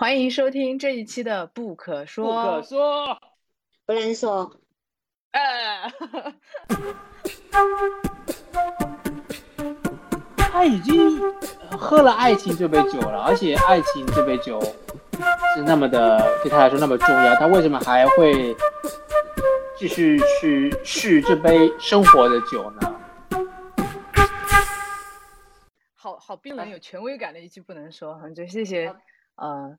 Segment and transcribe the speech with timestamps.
[0.00, 3.20] 欢迎收听这一期的《不可说》，不可说，
[3.84, 4.48] 不能说。
[5.32, 5.92] 哎，
[10.38, 11.20] 他已经
[11.76, 14.60] 喝了爱情这杯酒了，而且爱情这杯酒
[15.56, 18.54] 是那么的对他来说那么重要，他为什么还会
[19.76, 23.00] 继续去续这杯生活的酒呢？
[25.96, 28.94] 好好冰冷有权威感的一句不能说，就谢谢
[29.34, 29.76] 呃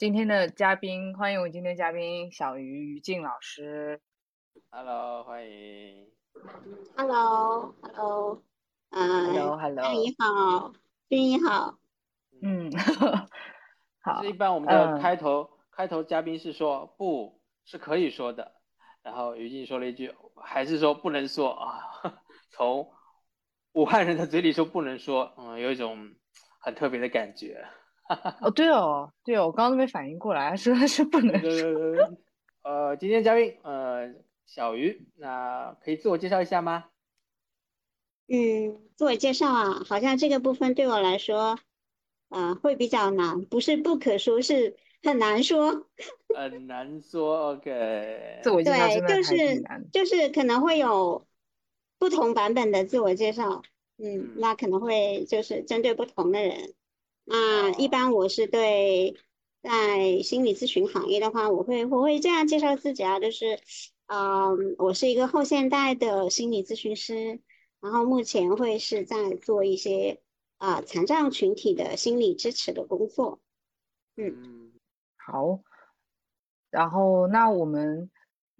[0.00, 4.00] 今天的嘉宾，欢迎我今天嘉宾小鱼于静老师。
[4.70, 6.10] Hello，欢迎。
[6.96, 8.42] Hello，Hello，
[8.92, 10.72] 嗯，Hello，Hello，你好，
[11.10, 11.78] 君你好。
[12.40, 12.70] 嗯，
[14.00, 14.24] 好。
[14.24, 18.54] 一般我们的开头开头嘉宾是说不是可以说的，
[19.02, 22.22] 然后于静说了一句，还是说不能说啊？
[22.48, 22.90] 从
[23.72, 26.14] 武汉人的嘴里说不能说，嗯，有一种
[26.58, 27.68] 很特别的感觉。
[28.40, 32.10] 哦，对哦，对哦，我刚刚都没反应过来，说的是不能说。
[32.62, 34.12] 呃，今天嘉宾，呃。
[34.46, 36.86] 小鱼，那可以自我介绍一下吗？
[38.26, 41.56] 嗯，自我介绍啊，好像这个部分对我来说，
[42.30, 45.86] 呃，会比较难，不是不可说，是很难说。
[46.36, 48.40] 很难说，OK。
[48.42, 51.24] 自我介绍对，就是就是可能会有
[51.96, 53.62] 不同版本的自我介绍，
[53.98, 56.74] 嗯，那可能会就是针对不同的人。
[57.30, 59.16] 啊，一般我是对
[59.62, 63.58] 在心理咨询行业的话，我会我会这样介绍自己啊，就是。
[64.12, 67.38] 嗯，我是一个后现代的心理咨询师，
[67.80, 70.20] 然后目前会是在做一些
[70.58, 73.38] 啊残障群体的心理支持的工作。
[74.16, 74.72] 嗯，
[75.16, 75.60] 好，
[76.70, 78.10] 然后那我们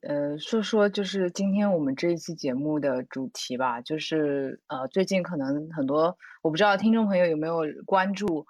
[0.03, 8.47] 呃说说就是今天我们这一期节目的主题吧，就是呃最近可能很多我不知道听众朋友有没有关注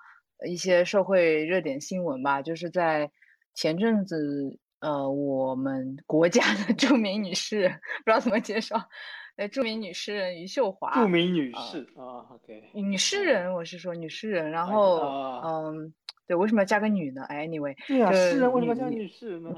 [0.47, 3.11] 一些社会热点新闻吧，就是在
[3.55, 4.59] 前阵子。
[4.81, 7.69] 呃，我们国家的 著名女士，
[8.03, 8.89] 不知道怎么介绍。
[9.37, 10.95] 呃，著名女诗人余秀华。
[10.95, 12.71] 著名女士啊，OK。
[12.73, 14.51] 女诗人，我是说女诗人。
[14.51, 15.01] 然后，
[15.45, 15.93] 嗯，
[16.27, 19.51] 对，为什么要加个女呢？Anyway，对啊，诗人为什么加女士呢？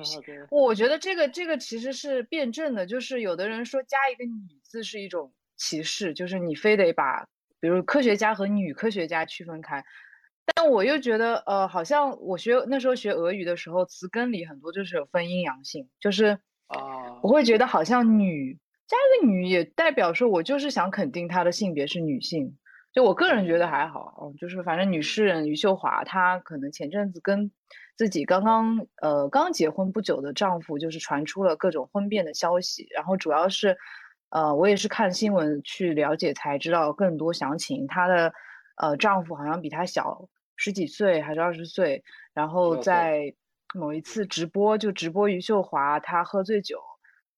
[0.50, 7.28] 我觉得这个这个其实是辩证的，就是有的人说加一个女字是一种歧视，就是你非得把，
[7.60, 9.84] 比如科学家和女科学家区分开。
[10.54, 18.58] 但我又觉得，呃，好像我学那时候学俄语的时候，词根里很多就是有分阴阳性，就是啊，我会觉得好像女
[18.88, 22.58] 加一个女也代表说我就是想肯定她的性别是女性，
[22.92, 27.50] 就我个人觉得还好，哦，就是反正女诗人余秀华，她可能前阵子跟
[27.97, 33.76] 自己刚刚呃刚结婚不久的丈夫就是传出了各种婚变的消息，然后主要是，
[34.30, 38.32] 呃，我也是看新闻去了解才知道更多详情，她的。
[38.74, 40.26] 呃，丈夫好像比她小
[40.56, 42.02] 十几岁，还是二十岁。
[42.34, 43.34] 然后在
[43.74, 46.80] 某一次直播，就直播于秀华她喝醉酒，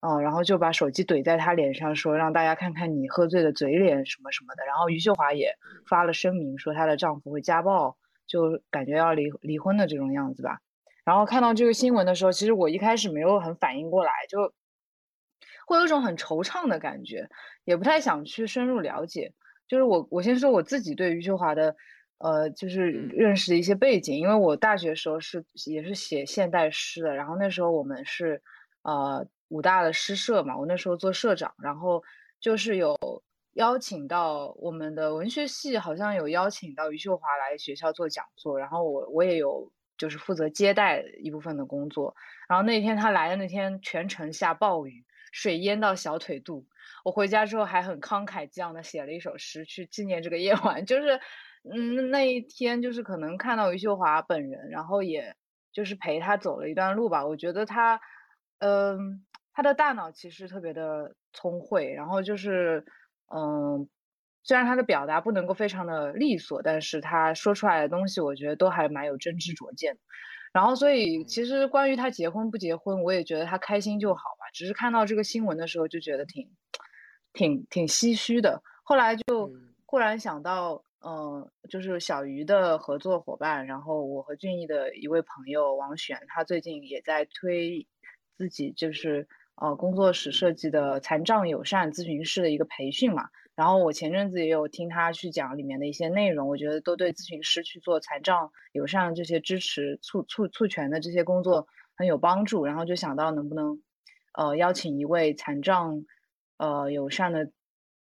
[0.01, 4.65] 嗯，然后就把手机怼在她脸上，说让大家看看你喝醉的嘴脸什么什么的。
[4.65, 5.55] 然后于秀华也
[5.87, 10.59] 发了声明，说她的丈夫会家暴，就感觉要离离婚的这种样子吧。
[11.03, 14.53] 然后看到这个新闻的时候，其实我一开始没有很反应过来，就
[15.67, 17.29] 会有一种很惆怅的感觉，
[17.63, 19.33] 也不太想去深入了解。
[19.67, 21.75] 就是我，我先说我自己对于秀华的，
[22.17, 24.17] 呃，就是认识的一些背景。
[24.17, 28.41] 因为我大学时候是也是写现代诗的，然后那时候我们是，
[28.83, 32.03] 呃，武大的诗社嘛，我那时候做社长，然后
[32.39, 32.97] 就是有
[33.53, 42.15] 邀请到我们的文学系，好像有邀请到余秀华来学校做讲座，然后我我也有就是负责接待一部分的工作。
[42.49, 46.65] 然后那天他来的那天，全程下暴雨，水淹到小腿肚。
[47.03, 51.19] 我回家之后还很慷慨激昂的写了一首诗去纪念这个夜晚， 就是，
[51.71, 55.35] 嗯，那一天就是可能看到余秀华本人，然后也
[55.71, 57.25] 就是陪他走了一段路吧。
[57.25, 57.99] 我觉得他，
[58.59, 62.85] 嗯，他的大脑其实特别的聪慧，然后就是，
[63.35, 63.89] 嗯，
[64.43, 69.97] 虽然他的表达不能够非常的利索，但是他说出来的东西，我觉得都还蛮有真知灼见。
[70.53, 74.45] 然后所以其实关于他结婚不结婚，我也觉得他开心就好吧。
[74.53, 76.49] 只是看到这个新闻的时候就觉得挺。
[77.37, 79.51] 挺挺唏嘘的，后来就
[79.85, 87.85] 忽然想到，嗯，就是小鱼的合作伙伴，然后我和俊逸的一位朋友王璇，他最近也在推
[88.35, 93.29] 自己就是呃工作室设计的残障友善咨询师的一个培训嘛。
[93.53, 102.65] 然后我前阵子也有听他去讲里面的一些内容，我觉得都对咨询师去做残障友善这些支持促促促权的这些工作很有帮助。
[102.65, 103.81] 然后就想到能不能
[104.33, 106.03] 呃邀请一位残障。
[106.57, 107.51] 呃，友善的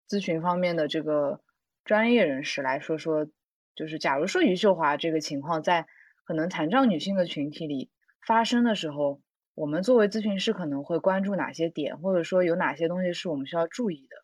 [0.09, 1.41] 咨询方面的这个
[1.87, 3.27] 专业人士来说说，
[3.75, 5.87] 就是假如说余秀华这个情况在
[6.25, 7.91] 可能残障女性的群体里
[8.27, 9.23] 发生的时候，
[9.55, 14.17] 我们作为咨询师可能会关注哪些点，或者说有哪些东西是我们需要注意的，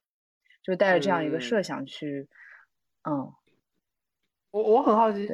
[0.62, 2.28] 就带着这样一个设想去，
[3.08, 3.32] 嗯，
[4.50, 5.28] 我我很好奇，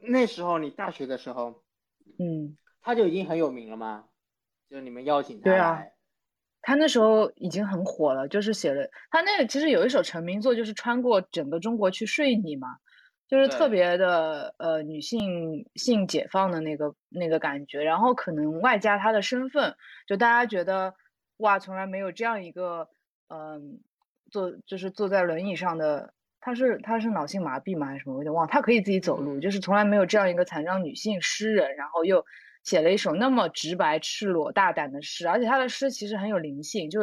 [0.00, 1.62] 那时候你大学的时候，
[2.18, 4.08] 嗯，他就已经很有名了吗？
[4.68, 5.82] 就是你们邀请他对啊，
[6.62, 12.68] 他那时候已经很火了，就是写了他那个其实有一首成名作，就是穿过整个中国去睡你嘛。
[13.28, 19.76] 就是特别的呃女性性解放的那个那个感觉，然后可能外加她的身份，
[20.08, 20.94] 就大家觉得
[21.36, 22.88] 哇，从来没有这样一个
[23.28, 23.78] 嗯
[24.32, 28.16] 坐就是坐在轮椅上的，她是她是脑性麻痹吗还是什么？
[28.16, 32.26] 我有点忘，她可以自己走路，就是从来没有这样一个残障女性诗人，然后又
[32.62, 37.00] 写了一首那么直白、赤裸、大胆的诗，而且他的诗其实很有灵性，就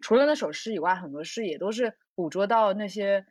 [0.00, 3.26] 除了那首诗以外，很多诗也都是捕捉到那些。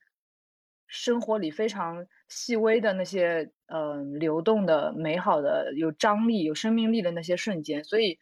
[0.92, 8.18] 生活里非常细微的那些，嗯，流动的、美好的、有张力、有生命力的那些瞬间，所以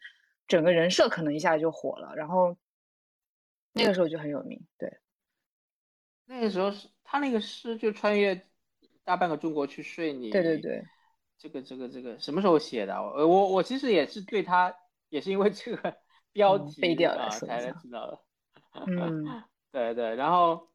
[0.46, 2.14] 整个人设可能一下就火了。
[2.14, 2.58] 然后
[3.72, 4.98] 那个时候就很有名，对。
[6.26, 8.38] 那个时候是他那个诗，就穿越
[9.02, 10.28] 大半个中国去睡你。
[10.28, 10.84] 对对对。
[11.38, 13.00] 这个这个这个什么时候写的？
[13.00, 14.74] 我，我我其实也是对他，
[15.08, 15.96] 也是因为这个
[16.32, 18.20] 标题啊才知道的。
[18.86, 19.24] 嗯，
[19.72, 20.68] 对对，然后。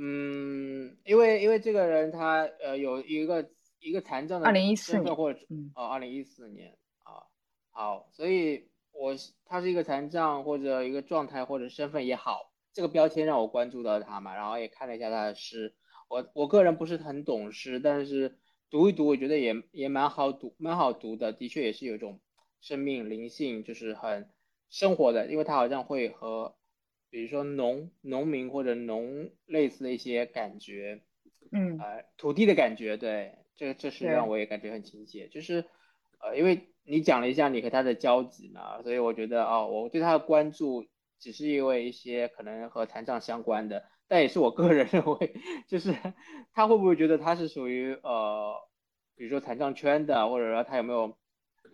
[0.00, 3.50] 嗯，因为因为这个人他呃有一个
[3.80, 5.40] 一个残障的身份或者
[5.74, 7.26] 哦二零一四年啊
[7.72, 15.74] 好，所以我他是一个残障或者一个状态或者身份也好，这个标签让我关注到他嘛，然后也看了一下他的诗，
[16.08, 18.38] 我我个人不是很懂诗，但是
[18.70, 22.20] 读一读我觉得也也蛮好读蛮好读的，的确也是有一种
[22.60, 24.30] 生命灵性，就是很
[24.68, 26.56] 生活的，因为它好像会和。
[27.10, 31.00] 比如说农农民或者农类似的一些感觉，
[31.50, 35.26] 嗯，呃，土地的感觉，对，这这是让我也感觉很亲切。
[35.28, 35.64] 就是，
[36.20, 40.84] 呃，因为你讲了一下你和他的交集嘛，所以我觉得哦，我对他的关注
[41.18, 45.34] 只是因为一些可能和残障相关的，但也是我个人认为，
[45.68, 45.94] 就是
[46.52, 48.54] 他会不会觉得他是属于呃，
[49.14, 51.16] 比如说残障圈的，或者说他有没有？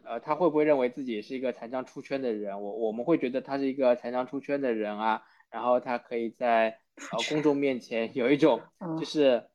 [0.07, 2.61] 呃，他会不会认为自己是一个残障出圈的人？
[2.61, 6.79] 我我们会觉得他是一个残障出圈的人啊，然后他可以在
[7.11, 8.61] 呃公众面前有一种
[9.01, 9.49] 就是，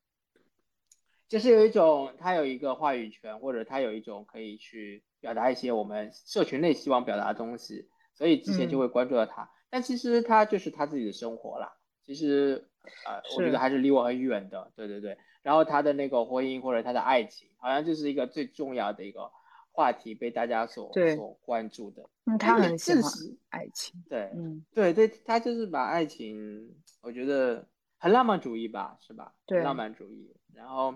[1.30, 9.52] 就是有一种他有一个话语权，或者他有一种可以去表达一些我们社群内希望表达的东西，所以之前就会关注到他。
[9.70, 11.74] 但其实他就是他自己的生活啦，
[12.04, 12.69] 其实
[13.06, 14.72] 呃，我觉得还是离我很远的。
[14.76, 19.32] 对对对，然后他的那个婚姻或者他的爱情，好像就是一个最重要的一个。
[19.72, 23.04] 话题被大家所所关注的，嗯，他很喜欢
[23.50, 27.66] 爱情，对，嗯，对对，他就是把爱情，我觉得
[27.98, 29.34] 很浪漫主义吧，是吧？
[29.46, 30.96] 对，浪漫主义，然后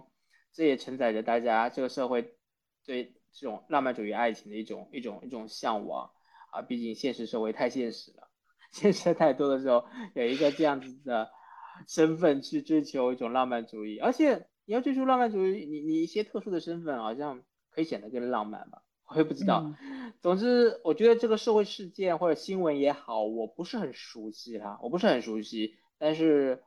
[0.51, 2.35] 这也承载着大家这个社会
[2.83, 6.11] 对这种浪漫主义爱情的一种一种一种向往
[6.51, 8.27] 啊，毕竟现实社会太现实了，
[8.73, 11.31] 现实太多的时候，有一个这样子的
[11.87, 17.43] 身份去追求一种浪漫主义，而且你要追求浪漫主义，你你一些特殊的身份好像。
[17.75, 19.73] 可以显得更浪漫吧，我也不知道。
[20.21, 25.73] 总之，我觉得这个社会事件或者新闻也好，我不是很熟悉哈，我不是很熟悉。
[25.97, 26.61] 但是，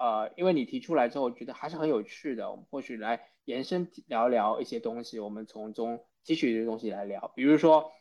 [0.00, 2.50] 呃，因为你提出来之后，我觉得还是很有趣的。
[2.50, 7.30] 我们或许来延伸聊聊一些东西，我们从中汲取一些东西来聊。
[7.36, 7.92] 比如说，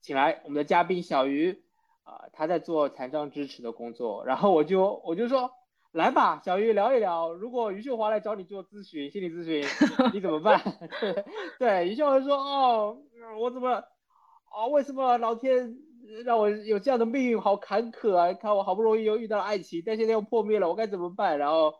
[0.00, 1.62] 请来我们的嘉宾小鱼，
[2.04, 5.52] 啊，他在做残障支持的工作，然后我就我就说。
[5.98, 7.32] 来吧，小鱼聊一聊。
[7.32, 9.64] 如果余秀华来找你做咨询，心理咨询，
[10.14, 10.62] 你怎么办？
[11.58, 12.96] 对，余秀华说：“哦，
[13.40, 14.66] 我怎么啊？
[14.70, 15.76] 为什么老天
[16.24, 17.40] 让我有这样的命运？
[17.40, 18.32] 好坎坷啊！
[18.32, 21.74] 看我好不容易又遇到了爱情，但现在又破灭了，我该怎么办？”然后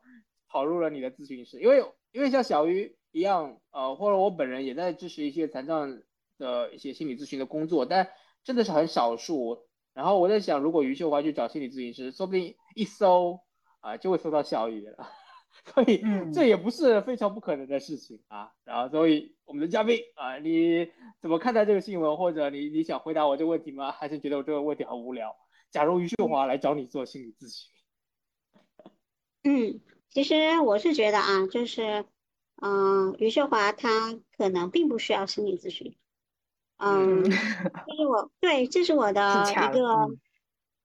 [0.48, 5.96] 跑入了你的咨询室，因为因为像小鱼一样，呃，或者我本人也在支持一些残障
[6.38, 8.08] 的一些心理咨询的工作，但
[8.42, 9.60] 真的是很少数。
[9.94, 13.38] 然后我在想，如果余秀华去找心理咨询师，说不定一搜。
[13.80, 15.08] 啊，就会受到效益了，
[15.72, 18.52] 所以这也不是非常不可能的事情啊。
[18.64, 20.88] 然后，所以我们的嘉宾啊，你
[21.20, 22.16] 怎么看待这个新闻？
[22.16, 23.92] 或者你你想回答我这个问题吗？
[23.92, 25.34] 还是觉得我这个问题很无聊？
[25.70, 27.70] 假如余秀华来找你做心理咨询，
[29.44, 29.80] 嗯，
[30.10, 32.04] 其实我是觉得啊，就是，
[32.62, 35.96] 嗯，余秀华她可能并不需要心理咨询，
[36.78, 40.08] 嗯，这是我对，这是我的 一个。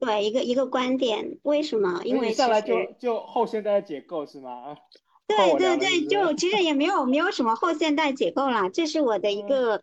[0.03, 2.01] 对一个一个观点，为什么？
[2.03, 4.77] 因为上来就就后现代解构是吗？
[5.25, 9.81] 对对对，就其实也没有没有什么后现代解构啦，这是我的一个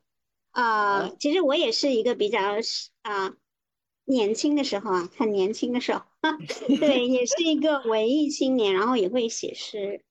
[0.53, 2.39] 呃，其实我也是一个比较
[3.03, 3.33] 啊
[4.05, 6.03] 年轻的时候啊，很年轻的时候，
[6.79, 10.03] 对，也是一个文艺青年，然后也会写诗，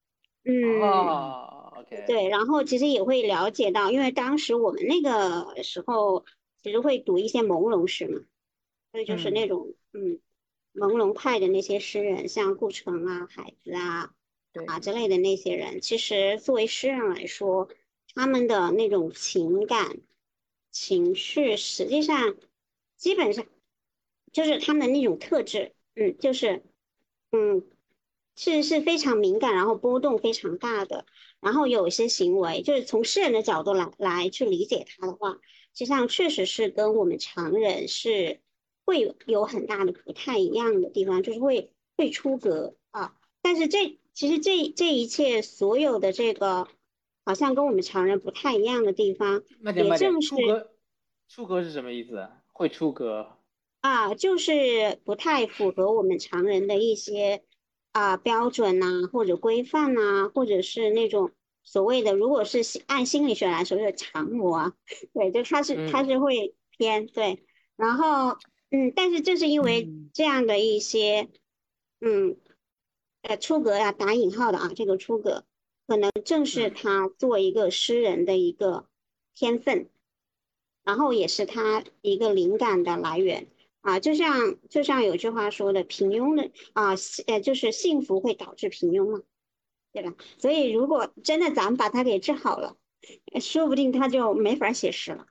[0.46, 6.26] 嗯，OK，对，然后其实也会了解到，因为当时我们那个时候
[6.64, 8.20] 其实会读一些朦胧诗嘛，
[8.92, 10.20] 所以就是那种嗯
[10.74, 14.14] 朦胧派的那些诗人，像顾城啊、海子啊
[14.68, 17.70] 啊之类的那些人，其实作为诗人来说，
[18.14, 19.98] 他们的那种情感
[20.72, 22.36] 情绪，实际上
[22.96, 23.46] 基本上
[24.32, 26.64] 就是他们的那种特质，嗯，就是
[27.32, 27.64] 嗯。
[28.42, 31.06] 是是非常敏感，然后波动非常大的，
[31.42, 35.40] 然后有一些行为，就是从诗人的角度来来去理解他的话，实
[35.74, 38.40] 际上确实是跟我们常人是
[38.90, 43.16] 会有很大的不太一样的地方，就是会会出格啊。
[43.42, 46.68] 但是这其实这这一切所有的这个，
[47.24, 49.44] 好像跟我们常人不太一样的地方，
[49.76, 50.72] 也正是出格，
[51.28, 52.28] 出格是什么意思？
[52.52, 53.38] 会出格
[53.82, 57.44] 啊，就是不太符合我们常人的一些。
[57.92, 61.32] 啊，标准呐，或者规范呐，或者是那种
[61.64, 64.74] 所谓的，如果是按心理学来说，是常模啊，
[65.12, 67.44] 对，就它是它是会偏对，
[67.76, 68.38] 然后
[68.72, 71.30] 嗯，但是正是因为这样的一些
[72.02, 72.38] 嗯
[73.24, 75.46] 呃出格呀，打引号的啊，这个出格，
[75.88, 78.88] 可能正是他做一个诗人的一个
[79.34, 79.90] 天分，
[80.84, 83.48] 然后也是他一个灵感的来源。
[83.82, 86.96] 啊，就像就像有句话说的，平庸的啊，
[87.28, 89.24] 呃，就是幸福会导致平庸嘛，
[89.94, 90.14] 对吧？
[90.38, 92.76] 所以如果真的咱们把他给治好了，
[93.40, 95.28] 说不定他就没法写诗了。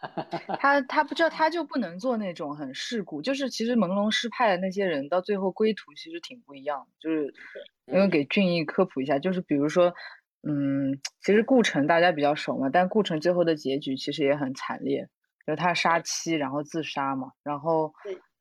[0.58, 7.32] 他他不知道，他就不能做那种很世故，就是其实朦胧诗派的那些人到最后归途其实挺不一样的，就是
[7.86, 9.92] 因为给俊逸科普一下，就是比如说，
[10.48, 15.08] 嗯，其实顾城大家比较熟嘛，但顾城最后的结局其实也很惨烈。
[15.46, 17.90] 就他杀妻，然后自杀嘛，然后，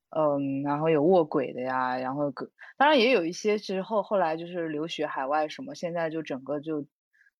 [0.09, 6.85] 嗯，然后有卧轨的呀，然后个，当然也有一些，其实后后来就是留学海外什么，现在就整个就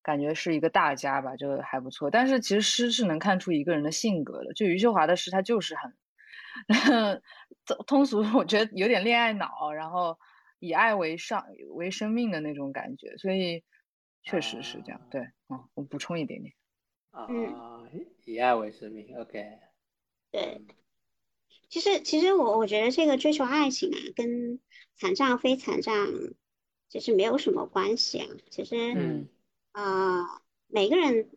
[0.08, 2.10] 感觉是一个大家吧，就还不错。
[2.10, 5.92] 但是其实诗是能看出一个人的性格的，就余秀华的诗，他就是很
[7.86, 10.18] 通俗，我觉得有点恋爱脑，然后
[10.60, 11.46] 以爱为上
[11.76, 13.66] 为生命的那种感觉，所以
[14.24, 15.02] 确实是这样。
[15.12, 16.54] 对，嗯，我补充一点点。
[17.12, 17.28] 啊，
[18.24, 19.60] 以爱为生命，OK。
[20.32, 20.62] 对，
[21.68, 24.62] 其实其实我我觉得这个追求爱情啊，跟
[24.96, 26.08] 残障非残障
[26.88, 28.28] 其实没有什么关系啊。
[28.50, 29.28] 其实，嗯
[29.78, 31.30] 啊，每个人，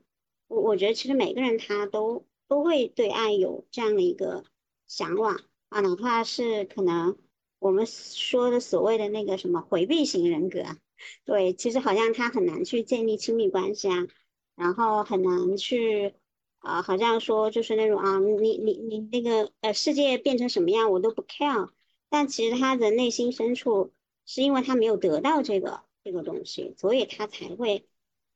[0.49, 4.45] 我我觉得其实每个人他都都会对爱有这样的一个
[4.87, 7.19] 向往啊，哪怕是可能
[7.59, 10.65] 我们说的所谓的那个什么回避型人格，
[11.27, 14.07] 对，其实好像他很难去建立亲密关系啊。
[14.55, 16.15] 然后很难去，
[16.61, 21.69] 啊，好像说就是那种啊，你你你那个呃，世界变成什么样我都不 care，
[22.09, 23.93] 但其实他的内心深处
[24.25, 27.87] 是因为他没有得到这个这个东西，所以他才会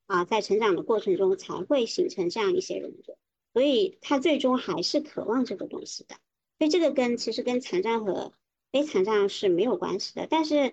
[0.06, 3.16] 啊，在成长的过程中才会形成这样一些人格，
[3.52, 6.16] 所以他最终还是渴望这个东西的，
[6.58, 8.32] 所以这个跟其实跟残障和
[8.72, 10.72] 非残障是没有关系的，但是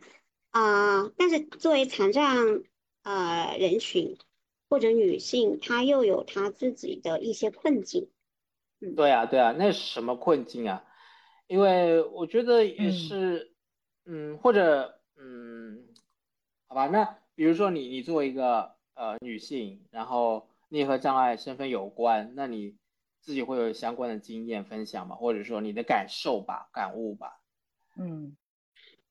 [0.49, 2.63] 啊，但是作为残障
[3.03, 4.17] 呃人群。
[4.73, 8.09] 或者女性，她又有她自己的一些困境。
[8.79, 10.85] 嗯，对啊，对啊，那是什么困境啊？
[11.47, 13.51] 因为我觉得也是，
[14.05, 15.89] 嗯，或者，嗯，
[16.69, 22.75] 好吧，那比如说你，你作为一个呃女性，然后你和障碍身份有关，那你
[23.21, 25.15] 自己会有相关的经验分享吗？
[25.15, 27.39] 或者说你的感受吧、感悟吧？
[27.97, 28.35] 嗯，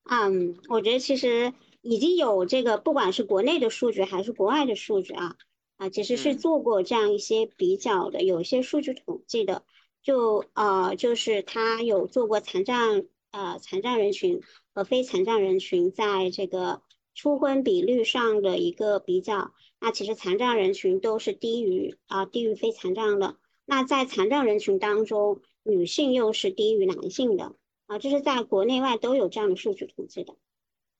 [0.04, 5.36] 嗯，我觉得其实已经有这个，不管是国内的数据还是国外的数据啊。
[5.76, 9.64] 啊，其实是做过这样一些比较的，有一些数据统计的，
[10.02, 14.42] 就呃，就是他有做过残障呃残障人群
[14.74, 16.82] 和非残障人群在这个
[17.14, 19.54] 初婚比率上的一个比较。
[19.80, 23.36] 那其实残障人群都是低于啊低于非残障的。
[23.64, 27.56] 那在残障人群当中，女性又是低于男性的
[27.86, 30.36] 啊，这是在国内外都有这样的数据统计的。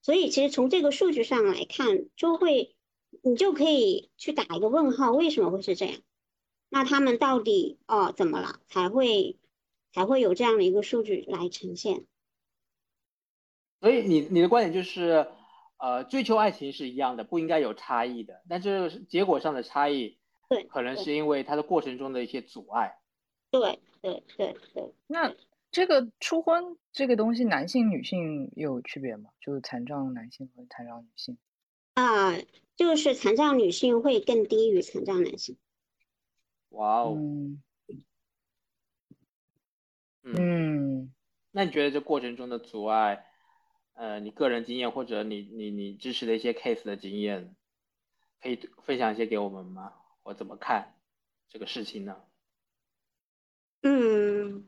[0.03, 2.75] 所以其实从这个数据上来看，就会。
[3.25, 5.97] 你就可以去打一个问号，为什么会是这样？
[6.69, 9.37] 那他们到底哦怎么了才会
[9.93, 12.07] 才会有这样的一个数据来呈现？
[13.81, 15.27] 所以你你的观点就是，
[15.81, 18.43] 呃，追求爱情是一样的，不应该有差异的。
[18.49, 20.19] 但是结果上的差异，
[20.49, 22.99] 对，可能是因为它的过程中的一些阻碍。
[23.51, 24.95] 对对对对。
[25.07, 25.35] 那
[25.71, 29.31] 这个初婚这个东西，男性女性有区别吗？
[29.41, 31.39] 就是残障男性和残障女性？
[31.95, 32.37] 啊。
[32.77, 35.59] 就是残障女性会更低于残障男性。
[36.71, 37.17] 哇哦。
[40.23, 41.13] 嗯。
[41.51, 43.27] 那你觉得这过程中的阻碍，
[44.01, 47.55] 呃，你个人经验或者你你你支持的一些 case 的经验，
[48.41, 49.93] 可以分享一些给我们吗？
[50.23, 50.95] 我怎么看
[51.51, 52.17] 这个事情呢？
[53.83, 54.67] 嗯，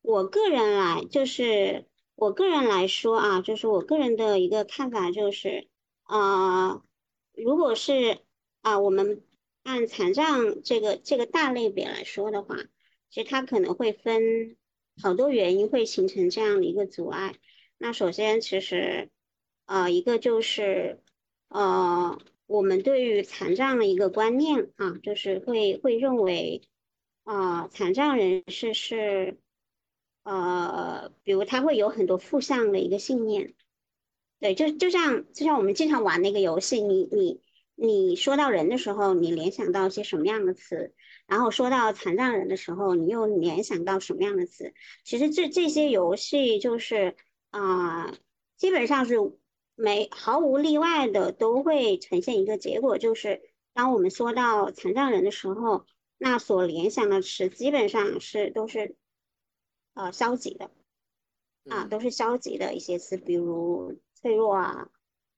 [0.00, 5.66] 我个人来就是我个人来说啊，就是我个人的一个看法就是，
[6.04, 6.84] 啊，
[7.32, 8.18] 如果是
[8.60, 9.24] 啊，我们
[9.64, 12.54] 按残障这个这个大类别来说的话，
[13.10, 14.56] 其实它可能会分
[15.02, 17.34] 好多原因会形成这样的一个阻碍。
[17.84, 19.10] 那首先，其实
[19.66, 21.02] 呃，一个就是
[21.48, 26.62] 呃，我们对于残障的一个观念啊，就是会会认为。
[27.24, 29.36] 啊，残障人士是，
[30.22, 33.52] 呃，比如他会有很多负向的一个信念，
[34.40, 37.42] 对，就就像就像我们经常玩那个游戏，你你
[37.74, 40.94] 你说到人的时候，你联想到一些什么样的词，
[41.26, 44.72] 然后说到残障人的时候，你又联想到什么样的词？
[45.04, 47.14] 其实这这些游戏就是
[47.58, 48.14] 啊，
[48.56, 49.16] 基本上是
[49.74, 53.42] 没毫无例外的都会呈现一个结果，就是
[53.72, 55.86] 当我们说到残障人的时候。
[56.16, 58.94] 那所联想的词基本上是都是，
[59.94, 60.70] 呃，消极的，
[61.68, 64.88] 啊，都是消极的一些词，比如脆弱啊，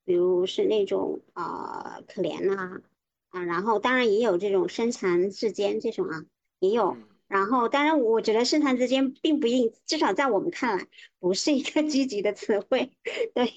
[0.04, 2.82] 比如是那种啊可怜呐，
[3.30, 6.24] 啊，然后当然也有这种身残志坚这种啊，
[6.60, 6.96] 也有，
[7.28, 10.86] 然后当然我觉得身残志坚并不应，至少在我们看来
[11.18, 12.92] 不是一个 积极的词汇，
[13.34, 13.52] 对，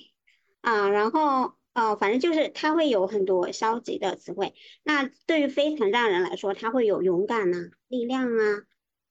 [0.61, 1.57] 啊，然后。
[1.75, 4.53] 哦，反正就是他会有很多消极的词汇。
[4.83, 8.63] 那对于非残障人来说，他会有勇敢呐、力量啊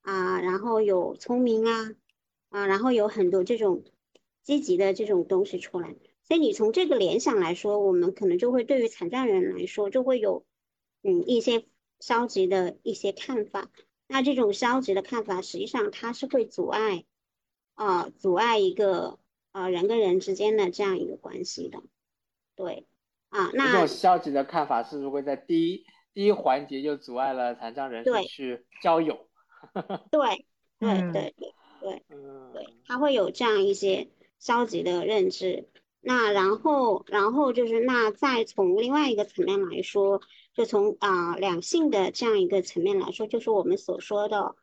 [0.03, 1.93] 啊，然后有聪明啊
[2.51, 3.85] 啊，然后有很多这种
[4.43, 5.97] 积极的这种东西出来。
[6.25, 10.45] 所以你从这个联想来说，我们可能就会对于残障人来说，就会有
[11.03, 11.65] 嗯一些
[12.01, 13.71] 消极的一些看法。
[14.09, 17.05] 那这种消极的看法，实际上它是会阻碍
[17.75, 19.19] 啊阻碍一个
[19.53, 21.81] 呃人跟人之间的这样一个关系的。
[22.57, 22.87] 对，
[23.29, 29.29] 啊，那这种消极的看法是不是会在第一第一环节就阻碍了残障人士去交友？
[30.11, 30.47] 对，
[30.79, 32.03] 对，对，对，对，
[32.53, 35.69] 对，他会有这样一些消极的认知。
[36.01, 40.23] 那然后，然后就是那再从另外一个层面来说，
[40.59, 44.57] 就从啊两性的这样一个层面来说，就是我们所说的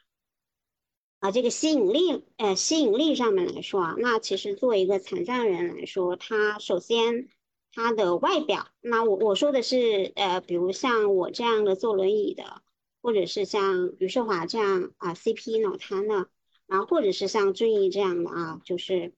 [1.21, 7.29] 啊这个吸引力，呃吸引力上面来说啊，那其实作为一个残障人来说，他首先。
[7.77, 12.61] 他的外表，那我我说的是，呃，比如像我这样的坐轮椅的，
[13.01, 16.29] 或者是像余秀华这样啊 CP 脑瘫的，
[16.67, 19.11] 然后或者是像俊逸这样的啊，就是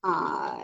[0.00, 0.60] 啊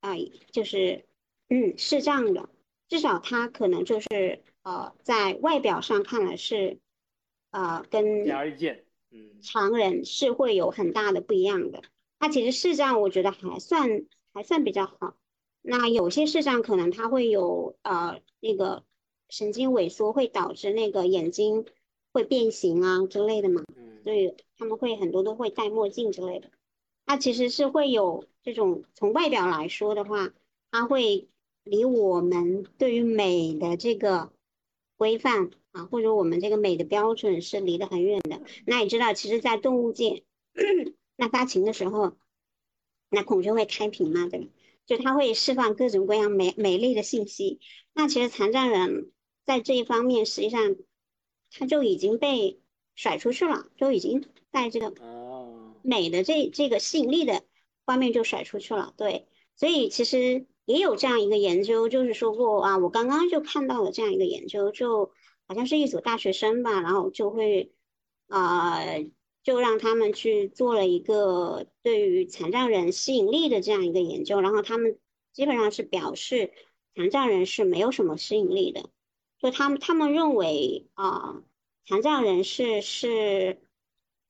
[0.00, 0.14] 啊，
[0.52, 1.04] 就是
[1.50, 2.48] 嗯视障的，
[2.88, 6.78] 至少他可能就是呃在外表上看来是
[7.50, 11.82] 呃跟显而易见，嗯，常人是会有很大的不一样的。
[12.18, 15.14] 他其实视障，我觉得还算还算比较好。
[15.62, 18.84] 那有些视障可能他会有呃那个
[19.28, 21.64] 神经萎缩，会导致那个眼睛
[22.12, 23.64] 会变形啊之类的嘛，
[24.04, 26.50] 所以他们会很多都会戴墨镜之类的。
[27.06, 30.32] 它其实是会有这种从外表来说的话，
[30.70, 31.28] 它会
[31.64, 34.30] 离我们对于美的这个
[35.00, 38.42] 规范啊，或者我们这个美的标准是离得很远的。
[38.66, 40.24] 那你知道，其实，在动物界，
[41.16, 42.18] 那发情的时候，
[43.08, 44.46] 那孔雀会开屏嘛，对吧？
[44.84, 47.60] 就它会释放各种各样美美丽的信息，
[47.94, 49.10] 那其实残障人
[49.46, 50.76] 在这一方面实际上
[51.50, 52.60] 他就已经被
[52.94, 54.92] 甩出去了，就已经在这个
[55.80, 57.42] 美的这这个吸引力的
[57.86, 58.92] 方面就甩出去了。
[58.98, 65.12] 对，所以其实也有这样一个研究，就是说过啊，我刚刚就看到了这样一个研究，就
[65.46, 67.72] 好像是一组大学生吧，然后就会
[68.28, 68.80] 啊。
[69.42, 74.98] 就让他们去做了一个对于残障人吸引力的这样一个研究，然后他们
[75.32, 76.52] 基本上是表示
[76.94, 78.90] 残障人是没有什么吸引力的，
[79.38, 81.42] 就他们他们认为啊，
[81.86, 83.62] 残障人士是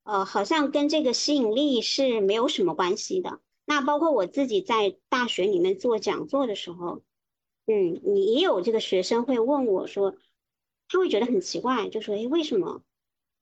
[0.05, 3.41] 呃好像跟这个吸引力是没有什么关系的。
[3.71, 7.03] 那包括我自己在大学里面做讲座的时候，
[7.67, 10.17] 嗯，你也有这个学生会问我说，
[10.89, 12.83] 他会觉得很奇怪，就说哎为什么？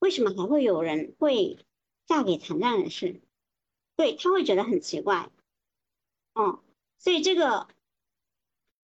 [0.00, 1.56] 为什么还会有人会
[2.04, 3.22] 嫁给残障人士？
[3.96, 5.30] 对他会觉得很奇怪，
[6.34, 6.60] 哦，
[6.98, 7.66] 所以这个，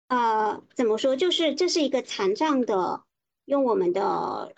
[0.08, 1.16] 呃，怎么说？
[1.16, 3.06] 就是这是一个残障的，
[3.46, 4.54] 用我们的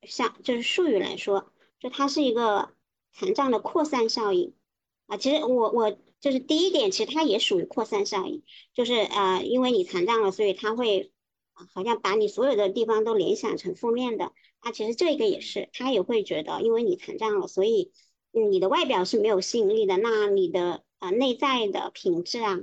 [0.00, 2.72] 像就是术语来说，就它是一个
[3.12, 4.54] 残障的扩散效应
[5.06, 5.18] 啊。
[5.18, 11.12] 其实我我就是第一点，其实它也属于扩散效应，就是呃，因为你残障了，所以它会
[11.52, 14.32] 好像把你所有的地方都联想成负面的。
[14.62, 17.92] 那其实这个也是，他也会觉得，因为你残障了，所以
[18.30, 19.98] 你的外表是没有吸引力的。
[19.98, 22.58] 那你的呃内在的品质啊，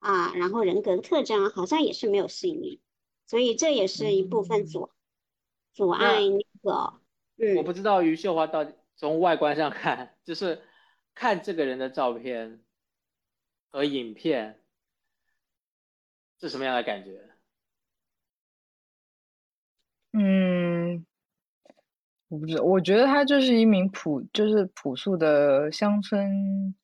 [0.00, 2.82] 啊，然后人格特征好像也是没有吸引力。
[3.26, 4.90] 所以这也是一部分阻
[5.72, 7.00] 阻碍那个。
[7.38, 10.60] 嗯，我不知道于秀华到底从外观上看，就是
[11.14, 12.62] 看这个人的照片
[13.72, 14.60] 和影片
[16.38, 17.18] 是什么样的感觉？
[20.12, 21.06] 嗯，
[22.28, 26.74] 我不知道，我觉得她就是一名朴，就是朴素的乡村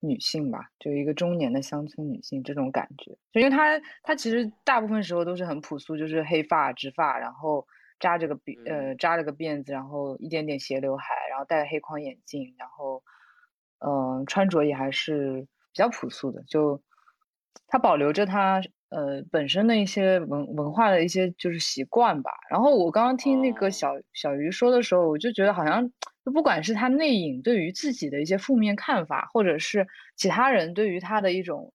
[0.00, 3.12] 女性吧，就一个中年的乡村女性这种感觉。
[3.30, 7.66] 就因为她，她其实大部分时候都是很朴素，就是黑发、直发，然后
[8.00, 13.02] 扎着个辫，呃，扎了个辫子，然后一点点斜刘海，然后戴黑框眼镜，然后，
[13.80, 16.42] 嗯，穿着也还是比较朴素的。
[16.44, 16.82] 就
[17.66, 18.62] 他保留着他。
[18.94, 22.30] 呃，本身的一些文文化的一些就是习惯吧。
[22.50, 25.90] 然后我刚刚听那个小小鱼说的时候，我就觉得好像，
[26.26, 31.72] 就不管是他内隐对于自己的一些负面看法，或者是其他人对于他的一种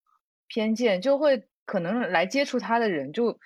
[0.47, 3.39] 偏见，就会可能来接触他的人，就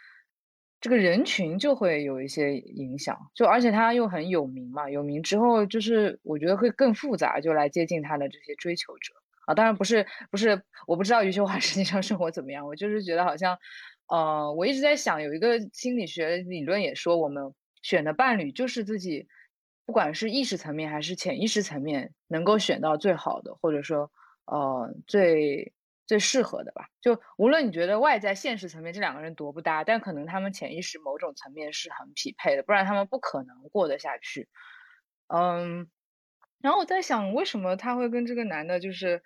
[0.82, 3.18] 这个人群就会有一些影响。
[3.34, 9.14] 就而且他又很有名嘛，有名之后，就是我觉得会更复杂，就来接近他的这些追求者。
[9.48, 12.66] 啊，当然不是，不是，我不知道余秀华 实际上生活怎么样。
[12.66, 13.58] 我就是觉得好像，
[14.08, 17.44] 呃，我一直在想，有一个心理学理论也说，我们
[17.82, 19.28] 选的伴侣就是自己，
[19.86, 24.12] 不管是意识层面还是潜意识层面，能够选到最好的，或者说，
[24.46, 25.74] 呃，最
[26.08, 26.86] 最适合的吧。
[27.02, 34.48] 就无论你觉得外在现实层面这两个人多不搭，但可能他们潜意识某种层面是很匹配的，不然他们不可能过得下去。
[35.28, 35.90] 嗯。
[36.62, 39.22] 然后我在想，为什么他会跟这个男的，就是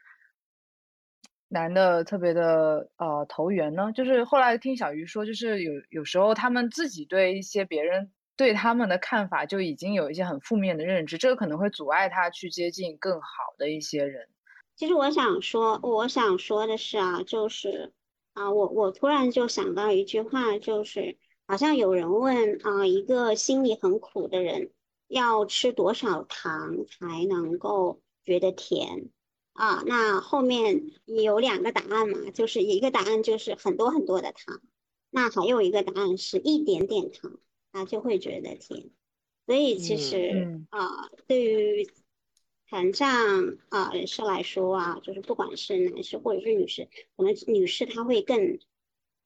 [1.50, 3.91] 男的特别的呃投缘呢？
[3.93, 14.28] 就是后来听小鱼说，就是有有时候他们自己对一些别人对他们的看法就已经有一些很负面的认知，这个可能会阻碍他去接近更好的一些人。
[14.76, 17.93] 其实我想说，我想说的是啊，就是
[18.34, 21.17] 啊，我我突然就想到一句话，就是
[21.48, 24.71] 好像有人问啊，一个心里很苦的人。
[25.15, 29.10] 要吃多少糖才能够觉得甜
[29.54, 29.82] 啊？
[29.86, 34.60] 那后面有两个答案嘛，就是一个答案就是很多很多的糖，
[35.10, 37.39] 那还有一个答案是一点点糖，
[37.71, 38.89] 他就会觉得甜。
[39.45, 41.89] 所以其实啊，对于
[42.69, 43.08] 残障
[43.69, 48.60] 啊人士来说啊，就是不管是男士或者是女士，可能女士她会更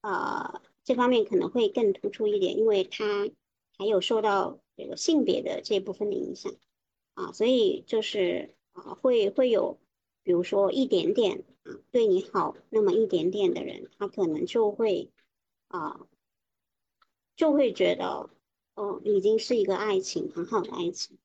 [0.01, 3.27] 呃这方面可能会更突出一点，因为她
[3.75, 4.59] 还有受到。
[4.79, 6.53] 这个性别的这部分的影响
[7.13, 9.77] 啊，所以就是啊，会会有，
[10.23, 15.11] 比如说一点点啊对你好那么一点点的人，他可能就会
[15.67, 16.07] 啊，
[17.35, 18.29] 就会觉得
[18.75, 21.17] 哦，已经是一个爱情很好的爱情。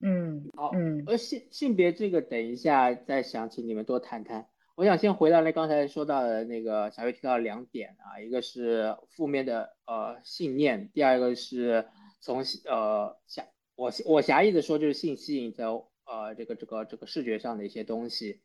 [0.00, 4.48] 嗯，好，嗯，而性性别这个，等一下再想请你们多谈谈。
[4.74, 11.86] 我想先回到那刚才说到的那个小月提到两点啊，一个是负面的呃信念，第二个是。
[12.22, 18.40] 从呃狭我我狭义的说，就是性吸引在呃这个这个这个视觉上的一些东西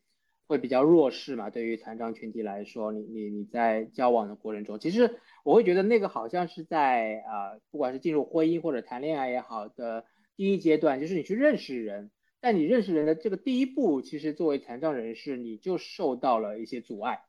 [0.48, 1.48] 会比较弱势嘛。
[1.48, 12.10] 对于残障群体来说，你你你在交往的过程中，其实我会觉得那个好像是在啊，不管是进入婚姻或者谈恋爱也好的第一阶段，就是你去认识人。
[12.40, 17.22] 但你认识人的这个第一步，其实作为残障人士，你就受到了一些阻碍。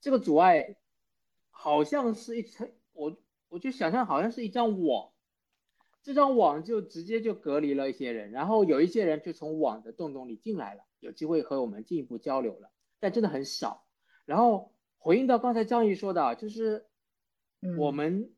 [0.00, 0.76] 这个阻碍
[1.50, 3.16] 好像是一层，我
[3.48, 5.10] 我就想象好像是一张网。
[6.08, 13.84] 这张网就直接就隔离了一些人，然后有一些人就从网的洞洞里进来了，有机会和我们进一步交流了，但真的很少。
[14.24, 16.86] 然后回应到刚才张毅说的，就是
[17.76, 18.32] 我们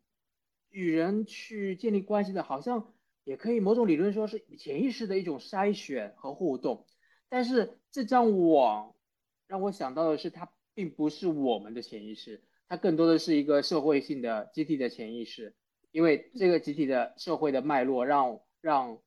[0.68, 6.88] 与人去建立关系的，好像也可以某种理论说是潜意识的一种筛选和互动。
[7.28, 8.96] 但是这张网
[9.46, 15.54] 让我想到的是，它并不是我们的潜意识，它更多的是一个社会性的集体的潜意识。
[15.92, 18.98] 因为这个集体的社会的脉络，让让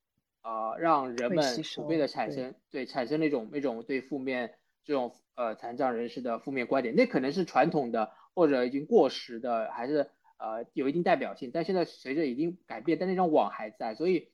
[0.42, 11.52] 呃让人们普遍的产生对产生那种那种对负面这种呃残障人士的负面观点，那可能是传统的或者已经过时的，还是呃有一定代表性。
[11.54, 14.28] 但现在随着已经改变，但那张网还在，所以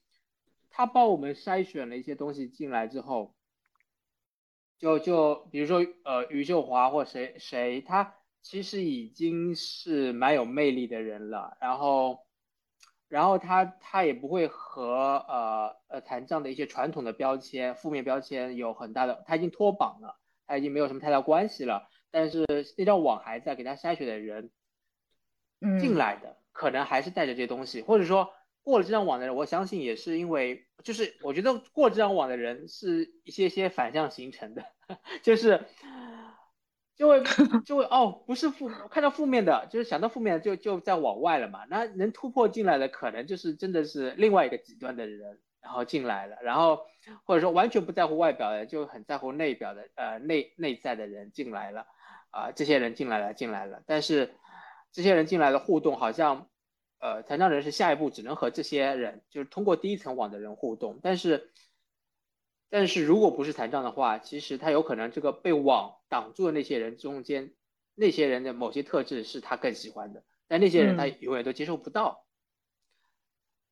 [0.71, 3.35] 他帮我们筛选了一些东西进来之后，
[4.79, 12.27] 就就比如说呃余秀华或谁谁，他其实已经是蛮有魅力的人了，然后。
[13.09, 14.93] 然后他他也不会和
[15.27, 20.17] 呃呃残障的一些传统的标签、负面标签有很大的，他已经脱绑了，
[20.47, 21.89] 他已经没有什么太大关系了。
[22.11, 22.45] 但是
[22.77, 24.51] 那张网还在，给他筛选的人
[25.79, 28.31] 进来的，可能还是带着这些东西，或者说
[28.63, 34.63] 过了这张网的人，我相信也是因为，就是我觉得过这张网的人是一些些反向形成的，
[35.23, 35.65] 就是
[36.99, 37.23] 就会
[37.65, 41.63] 就会哦，不是负看到负面的，就是想到负面的就就在往外了嘛。
[41.69, 46.81] 那能突破进来的，可能就是真的是另外一个极端的人，然后进来了，然后
[47.23, 51.87] 或者说完全不在乎外表的，就很在乎内表的，呃内内在的人进来了，
[52.31, 54.35] 啊，这些人进来了进来了，但是
[54.91, 56.49] 这些人进来的互动好像，
[56.99, 61.49] 呃，残障人士下一步只能和这些人，就是通过第一层网的人互动，但是。
[62.71, 67.53] 但是如果不是残障的话，其实他有可能这个被网挡住的那些人中间，
[67.95, 72.25] 那些人的某些特质是他更喜欢的，但那些人他永远都接受不到。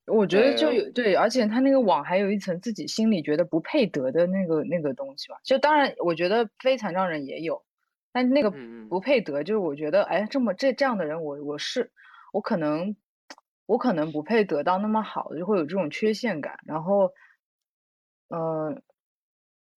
[0.08, 5.38] 我觉得就有对，而且他那个网还有一层自己心里觉得不配得的那个那个东西吧。
[5.44, 7.64] 就当然，我觉得非残障人也有，
[8.12, 8.52] 但那个
[8.90, 11.92] 不配得，就是我觉得，哎，这么这这样的人，我我是
[12.34, 12.96] 我可能
[13.68, 17.12] 我可能不配得到那么好的，就会有这种缺陷感，然后。
[18.30, 18.82] 呃，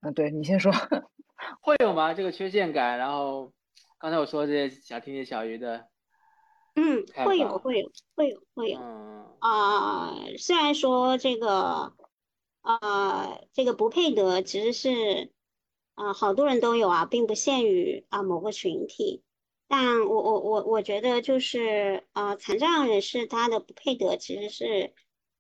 [0.03, 0.73] 嗯，对你先说，
[1.61, 2.15] 会有吗？
[2.15, 3.53] 这个缺陷感，然后
[3.99, 5.89] 刚才我说这些，想听听小鱼的，
[6.75, 8.79] 嗯，会有，会有，会有，会有，
[9.41, 11.93] 啊，虽然说这个，
[12.63, 15.33] 呃，这个不配得其实是，
[15.95, 19.23] 啊，好多人都有啊，并不限于啊某个群体，
[19.69, 24.95] 但我我我我觉得就是，呃，残障人士他的不配得其实是，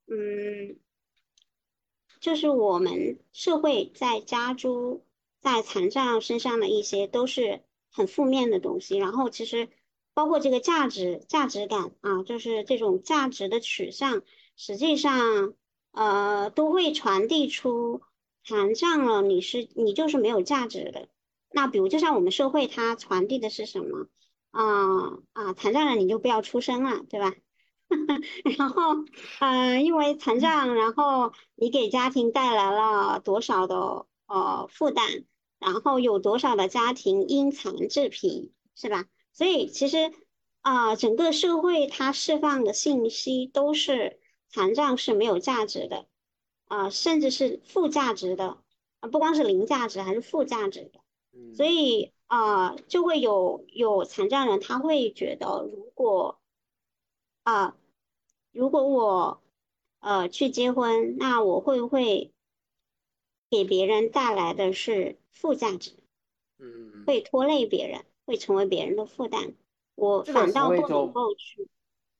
[0.07, 0.79] 嗯。
[2.20, 5.04] 就是我们社会在加诸
[5.40, 9.68] 在残障身上的一些都是很负面的东西，然后其实
[10.12, 14.22] 包括这个价值价值感啊，就是这种价值的取向，
[14.54, 15.54] 实际上
[15.92, 18.02] 呃都会传递出
[18.44, 21.09] 残障了你是你就是没有价值的。
[21.50, 24.09] 那比如就像我们社会它传递的是什么
[24.50, 27.35] 啊啊残障了你就不要出生了，对吧？
[28.59, 29.05] 然后，
[29.40, 35.24] 嗯，因为残障，然后你给家庭带来了多少的呃负担，
[35.59, 39.07] 然后有多少的家庭因残致贫，是吧？
[39.33, 40.12] 所以其实
[40.61, 46.07] 啊，整个社会它释放的信息都是残障是没有价值的，
[46.68, 48.59] 啊，甚至是负价值的，
[49.00, 51.00] 啊，不光是零价值，还是负价值的。
[51.57, 56.40] 所以啊，就会有有残障人他会觉得，如果
[57.44, 57.76] 啊，
[58.52, 59.42] 如果我
[60.00, 62.32] 呃去结婚，那我会不会
[63.48, 65.92] 给别人带来的是负价值？
[66.58, 69.54] 嗯，会拖累别人，会成为别人的负担。
[69.94, 71.68] 我反倒不能够去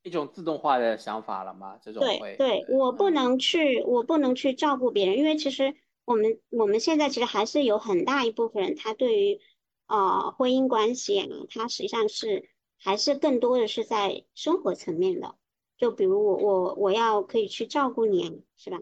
[0.03, 1.79] 一种自动化的想法了吗？
[1.83, 9.41] 这种对对，我不能去，我不能去照顾别人，因为其实我们我们现在其实还是有很大一部分人，他对于
[9.87, 12.49] 呃婚姻关系啊，他实际上是。
[12.83, 15.35] 还是更多的是在生活层面的，
[15.81, 18.79] 就比如我我我要可以去照顾你，是吧？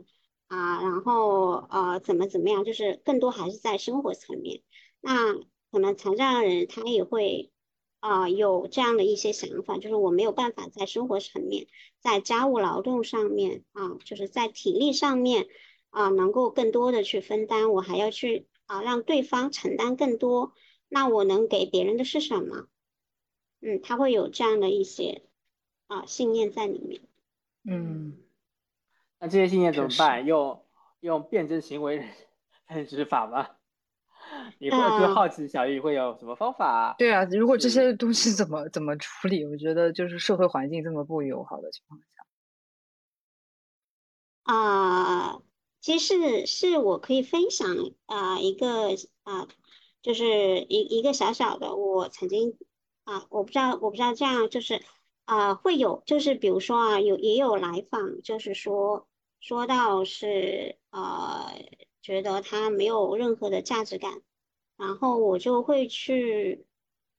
[0.49, 4.63] 啊，然后呃怎么怎么样，就是更多还是在生活层面。
[5.01, 5.35] 那
[5.71, 7.53] 可能残障人他也会
[8.01, 11.69] 啊有这样的一些想法，就是我没有办法在生活层面，
[12.01, 15.47] 在家务劳动上面啊，就是在体力上面
[15.91, 20.53] 啊能够更多的去分担，我还要去啊让对方承担更多，
[20.89, 22.67] 那我能给别人的是什么？
[23.61, 25.28] 嗯，他会有这样的一些
[25.89, 27.01] 啊信念在里面。
[27.65, 28.17] 嗯，
[29.19, 30.25] 那这些信念怎么办？
[30.25, 30.65] 用
[31.01, 32.09] 用辩证行为
[32.69, 33.49] 认知 法吗？
[34.59, 36.95] 你会就好奇小玉会有什么方法？
[36.99, 39.45] 对啊，如果这些东西怎么怎么处理？
[39.45, 42.07] 我觉得就是社会环境这么不友好的情况下。
[44.55, 45.43] 啊，
[45.81, 47.69] 其实是我可以分享
[48.07, 48.91] 啊一个
[49.25, 49.49] 啊，
[50.03, 50.25] 就是
[50.61, 52.57] 一一个小小的我曾经。
[53.05, 54.83] 啊，我不知道，我不知道这样就是
[55.29, 59.07] 啊，会有就是比如说啊，有也有来访，就是说
[59.41, 61.53] 说到是呃，
[62.01, 64.23] 觉得他没有任何的价值感，
[64.79, 66.65] 然后我就会去，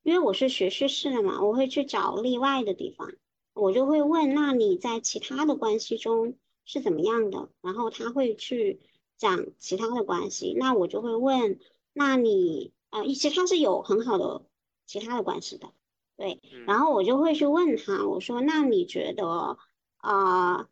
[0.02, 3.14] 因为我是学叙事的嘛，我会去找例外的地方，
[3.54, 6.34] 我就会问，那你在其他的关系中
[6.66, 7.52] 是怎么样的？
[7.62, 8.80] 然后他会去
[9.18, 11.60] 讲其他的关系，那我就会问，
[11.94, 14.42] 那你啊，其实他是有很好的
[14.88, 15.72] 其他的关系的。
[16.20, 19.58] 对，然后我就会去问他，我说：“那你觉得
[19.96, 20.68] 啊，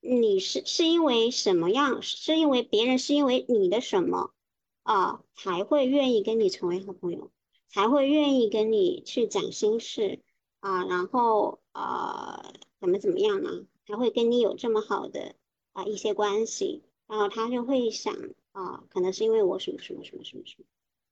[0.00, 2.02] 你是是因为什么样？
[2.02, 4.34] 是因为别人是因为你的什么
[4.82, 7.30] 啊，才会愿意跟你成为好朋友，
[7.68, 10.20] 才会愿意跟你去讲心事
[10.60, 10.84] 啊？
[10.84, 13.64] 然后啊，怎么怎么样呢？
[13.86, 15.36] 才会跟你有这么好的
[15.72, 16.82] 啊一些关系？
[17.06, 18.14] 然后他就会想
[18.52, 20.66] 啊，可能是因为我什么什么什么什么什么。”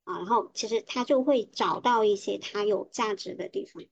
[0.08, 3.84] 啊，然后其实他就会找到一些他有价值的地方，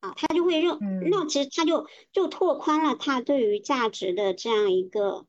[0.00, 0.76] 啊，他就会认，
[1.08, 5.24] 那其实他就就拓宽了他对于价值的这样一个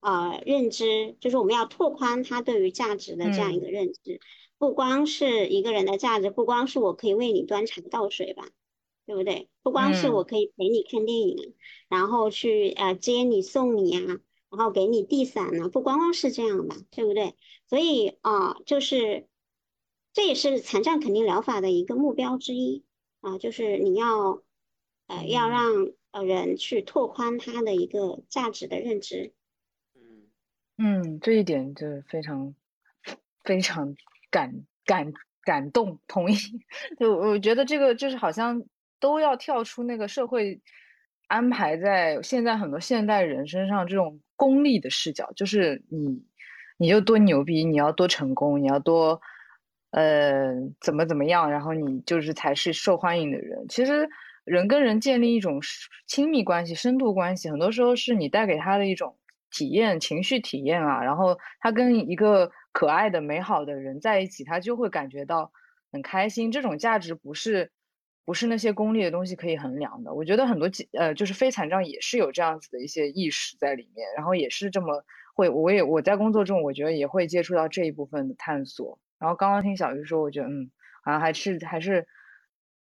[0.00, 4.20] 呃认知，就是我们要拓宽他对于价值的这样一个认知。
[4.58, 8.48] 不光是一个人的价值，不光是我可以为你端茶倒水吧，
[9.06, 9.48] 对不对？
[9.62, 11.54] 不光是我可以陪你看电影，
[11.88, 14.18] 然后去呃接你送你啊，
[14.50, 17.36] 然后给你递伞呢，不光光是这样吧，对不对？
[17.68, 19.26] 所以啊，就是
[20.12, 22.84] 这也是残障肯定疗法的一个目标之一
[23.20, 24.42] 啊，就是你要
[25.06, 29.32] 呃要让呃人去拓宽他的一个价值的认知。
[29.94, 30.28] 嗯
[30.78, 32.54] 嗯，这一点就是非常
[33.44, 33.94] 非常
[34.30, 35.12] 感感
[35.44, 36.34] 感动，同意。
[37.00, 38.62] 就我觉得这个就是好像
[39.00, 40.60] 都要跳出那个社会
[41.28, 46.22] 安排在现在很多现代人身上这种功利的视角，就是你
[46.76, 49.20] 你就多牛逼，你要多成功，你要多
[49.92, 53.64] 呃怎么怎么样，然后你就是才是受欢迎的人。
[53.68, 54.06] 其实
[54.44, 55.60] 人跟人建立一种
[56.06, 59.16] 亲密关系、深度关系，很多时候是你带给他的一种。
[59.54, 65.52] 体验情绪体验啊，然后他跟一个可爱的、美好的人在一起，他就会感觉到
[65.92, 66.50] 很开心。
[66.50, 67.70] 这种价值不是
[68.24, 70.14] 不是那些功利的东西可以衡量的。
[70.14, 78.98] 我觉得很多呃，就是非残障也是有这样子的一些意识在里面，然后也是这么会，我也我在工作中，我觉得也会接触到这一部分的探索。
[79.22, 80.68] 然后刚刚听小鱼说，我觉得嗯，
[81.04, 82.04] 好像还是还是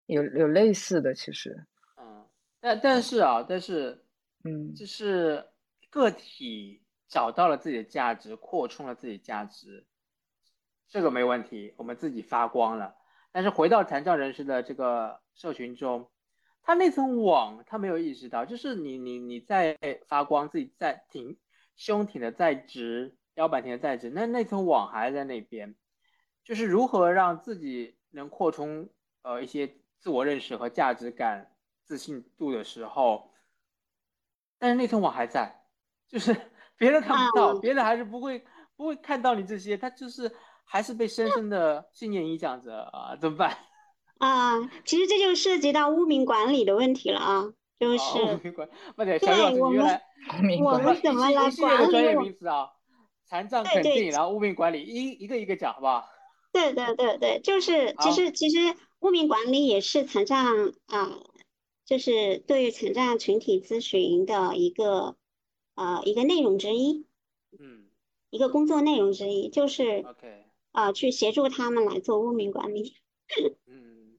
[0.07, 1.66] 有有类似的，其实，
[1.98, 2.26] 嗯，
[2.61, 4.03] 但但是啊，但是
[4.44, 5.46] 嗯，就是。
[5.92, 9.85] 个体找到了自己的价值，扩充了自己价值，
[10.88, 12.94] 这个没问题，我们自己发光了。
[13.33, 16.09] 但是回到残障人士的这个社群中，
[16.62, 19.76] 他那层网他没有意识到，就是你你你在
[20.07, 21.37] 发光，自己在挺
[21.74, 25.74] 胸挺的在直，腰板挺的在直，那那层网还在那边，
[26.44, 28.88] 就是如何让自己能扩充
[29.22, 31.53] 呃一些自我认识和价值感、
[31.85, 33.31] 自信度的时候，
[34.59, 35.57] 但是那层网还在。
[36.09, 36.35] 就是
[36.76, 38.44] 别人看不到，别人还是不会
[38.76, 43.57] 不会看到你这些，他就是还是被深深的信念影响着啊，怎么办？
[44.18, 47.44] 啊， 其实这就涉及到污名管理的问题了啊，
[47.79, 50.03] 就是污名管，不对，小老师你原来
[50.64, 51.90] 我们怎么来管理？
[51.92, 52.70] 专业名词啊，
[53.26, 56.09] 残障肯定，然后污名管理，一一个一个讲，好不好？
[56.52, 61.22] 对对对对，就是其实其实污名管理也是残障啊，
[61.84, 65.16] 就是对于残障群体咨询的一个。
[65.76, 67.06] 呃，一个内容之一，
[67.58, 67.86] 嗯，
[68.28, 72.96] 一个工作内容之一就是，OK，呃，去协助他们来做污名管理。
[73.66, 74.18] 嗯，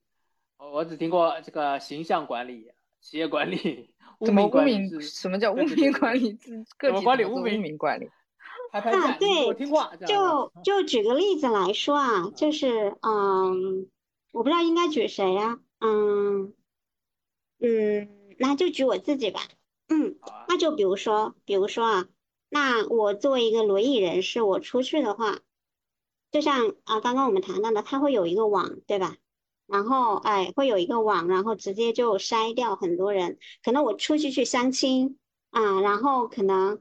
[0.57, 5.01] 我我只听过这个形象管理、企业管理、污名管理。
[5.01, 6.35] 什么叫污名管理？
[6.79, 8.09] 个体管理污名管理。
[8.71, 9.53] 拍拍啊，对。
[10.07, 13.89] 就就举个例子来说啊，就是嗯，
[14.31, 15.59] 我不知道应该举谁呀？
[15.79, 16.53] 嗯
[17.59, 19.41] 嗯，那就举我自己吧。
[19.89, 22.07] 嗯，那就比如说，比如说啊，
[22.49, 25.39] 那我作为一个轮椅人士，我出去的话，
[26.31, 29.17] 就像啊，刚刚我们谈到的，它会有一个网，对吧？
[29.67, 33.37] 然后哎，会有一个网，然后直接就筛掉很多人。
[33.63, 35.17] 可能我出去去相亲
[35.51, 36.79] 啊，然后可能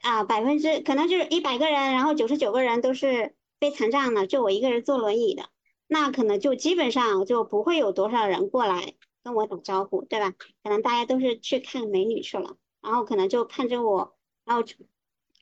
[0.00, 5.50] 啊，百分之可能就是一百个人，然后九十九个人都是非残障的，就我一个人坐轮椅的，
[5.86, 8.94] 那可能就基本上就不会有多少人过来。
[9.24, 10.32] 跟我打招呼，对吧？
[10.64, 14.64] 可能大家都是去看美女去了，然后可能就看着我，然后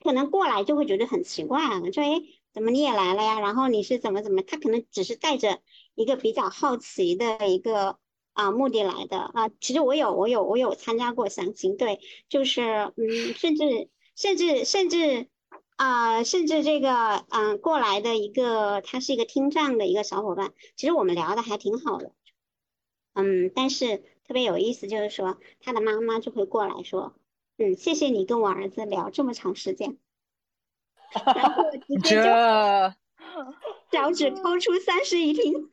[0.02, 2.20] 可能过来就会觉得很奇怪，说哎，
[2.52, 3.40] 怎么你也来了呀？
[3.40, 4.42] 然后你是怎么怎么？
[4.42, 5.62] 他可能只是带着
[5.94, 7.98] 一个比较好奇的一个
[8.32, 9.48] 啊目的来的啊。
[9.60, 12.60] 其实我有我有我有参加过相亲，对，就是
[12.96, 15.28] 嗯，甚至甚至甚至
[15.76, 22.12] 啊，甚至这个嗯过来的一个他是一个听障的一个小伙伴，其实我们聊的还挺好的。
[23.14, 27.14] 嗯，但是特别有意思，就是说他的妈妈就会过来说，
[27.58, 29.98] 嗯，谢谢你跟我儿子聊这么长时间，
[31.26, 32.30] 然后直接就
[33.90, 35.68] 脚趾抠出三室一厅，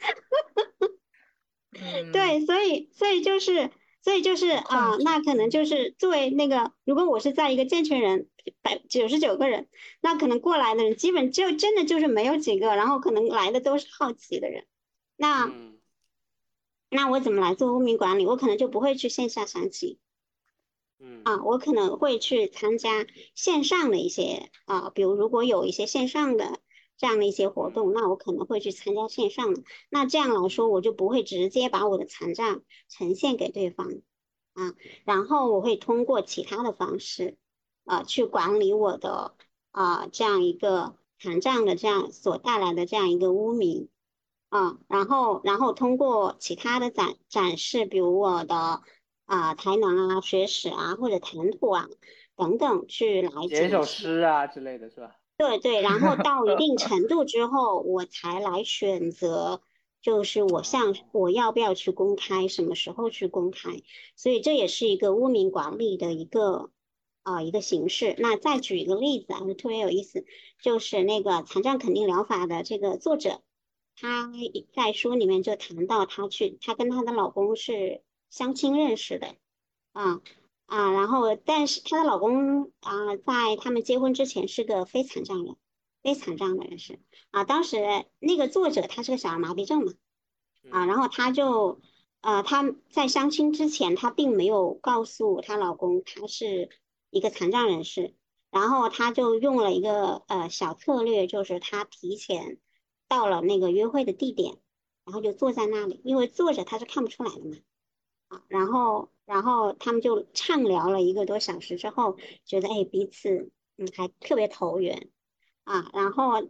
[2.12, 8.28] 对，所以所以就是所以就是啊，那可能就是作为那个，如果我是在一个健全人，
[8.62, 9.68] 百九十九个人，
[10.02, 14.66] 那可能过来的人基本就真的就是没有几个，然后可能来的都是好奇的人，
[15.16, 15.52] 那。
[16.90, 18.26] 那我怎么来做污名管理？
[18.26, 19.98] 我可能就不会去线下相亲，
[21.00, 23.06] 嗯啊，我可能会去参加
[23.36, 26.62] 线上的一些啊，比如如果有一些线上的
[26.98, 29.64] 这样的一些活动，那我可能会去参加线上的。
[29.90, 33.88] 那这样来说，我就不会直接把我的残障呈现给对方
[34.54, 34.74] 啊，
[35.06, 37.38] 然后我会通过其他的方式
[37.86, 39.36] 啊去管理我的
[39.72, 43.90] 啊这样一个残障的这样所带来的这样一个污名。
[44.50, 48.82] 啊，然后，然后通过其他的展展示，比如我的
[49.26, 51.90] 啊才能啊、学识啊或者谈吐啊
[52.38, 55.18] 等等，去来写一首诗啊之类的是吧？
[55.38, 59.62] 对对，然后 到一定程度之后，我才来选择，
[60.02, 63.84] 就是我向我要不要去公开，什么时候去公开，
[64.16, 66.72] 所以这也是一个污名管理的一个
[67.22, 68.16] 啊一个形式。
[68.18, 70.26] 那再举一个例子啊，就特别有意思，
[70.60, 73.42] 就是那个残障肯定疗法的这个作者，
[73.96, 74.32] 他
[74.74, 79.36] 在书里面就谈到他去，他跟他的老公是相亲认识的，
[79.94, 80.20] 啊。
[80.68, 85.56] 啊，然后，但是她的老公啊，在他们结婚之前是个非残障人，
[86.04, 87.00] 非残障的人士
[87.32, 87.46] 啊。
[87.46, 89.94] 当时那个作者他是个小儿麻痹症嘛，
[90.70, 91.80] 啊，然后他就，
[92.20, 96.70] 呃，他在相亲之前，他并没有告诉她老公他是
[97.12, 98.14] 一个残障人士，
[98.52, 102.58] 然后他就用了一个呃小策略，就是他提前
[103.08, 104.58] 到了那个约会的地点，
[105.06, 107.56] 然后就坐在那里，因为坐着他是看不出来的嘛。
[108.28, 115.10] 啊，然后，然后他们就畅聊了一个多小时之后，觉得哎彼此嗯还特别投缘
[115.64, 116.50] 啊，然后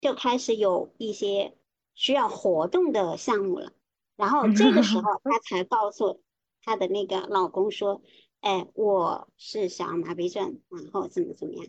[0.00, 1.56] 就开始有一些
[1.94, 3.72] 需要活动的项目了。
[4.16, 6.22] 然后这个时候， 她才告诉
[6.62, 8.02] 她的那个老公说
[8.40, 11.66] ：“哎，我是小儿麻痹症，然后怎么怎么样。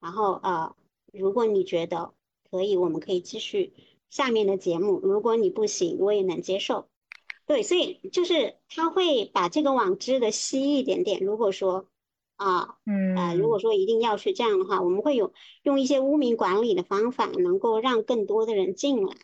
[0.00, 0.74] 然后呃，
[1.12, 2.14] 如果你觉得
[2.50, 3.74] 可以，我们可以继续
[4.08, 6.88] 下面的节目；如果你不行，我也能接受。”
[7.46, 11.20] 对，所以就是他会把这个网织的稀一点点。
[11.20, 11.88] 如果说
[12.36, 15.32] 啊，嗯啊，如果说一定要去这样的话，我们会有
[15.62, 19.14] 用一些污名管理的方法，能够让更多的人进来。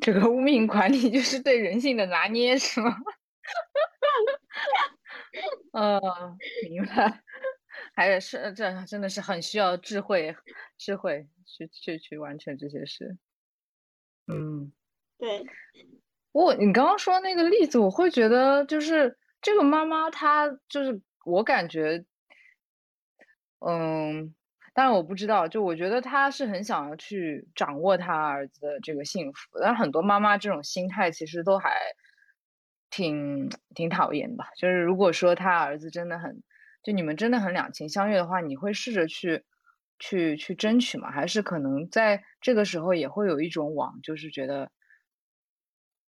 [0.00, 2.96] 这个污名管理就是对人性的拿捏，是吗？
[5.72, 6.00] 嗯，
[6.68, 7.22] 明白。
[7.94, 10.34] 还是这真的是很需要智慧，
[10.78, 13.18] 智慧去去去完成这些事。
[14.26, 14.72] 嗯，
[15.18, 15.44] 对。
[16.34, 22.02] 我你刚刚说那个例子，我会觉得就是这个妈妈，她就是我感觉，
[23.60, 24.34] 嗯，
[24.74, 31.74] 当然我不知道，就我觉得她是很想要去掌握她儿子的这个幸福，但很多妈妈这种心态其实都还
[32.90, 34.46] 挺挺讨厌吧。
[34.56, 36.42] 就是如果说他儿子真的很，
[36.82, 39.44] 就你们真的很两情相悦的话，你会试着去
[39.98, 41.10] 去去争取吗？
[41.10, 44.70] 还是可能在这个时候也会有一种网，就是觉得。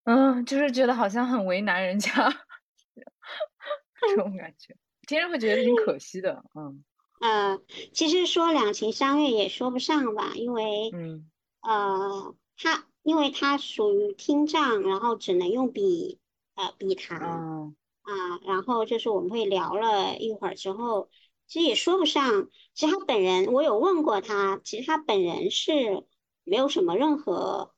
[0.04, 2.12] 嗯，就是觉得好像很为难人家，
[4.02, 4.76] 这种感觉，
[5.08, 6.44] 听着会觉得挺可惜的。
[6.56, 6.84] 嗯，
[7.20, 7.60] 呃，
[7.94, 11.30] 其实说两情相悦也说不上吧，因为，嗯，
[11.62, 16.20] 呃，他因为他属于听障，然后只能用笔，
[16.56, 21.10] 呃，笔谈，啊，然后就是我们会聊了一会儿之后，
[21.46, 22.50] 其实也说不上。
[22.74, 26.06] 其实他本人，我有问过他，其实他本人是
[26.44, 27.74] 没有什么任何。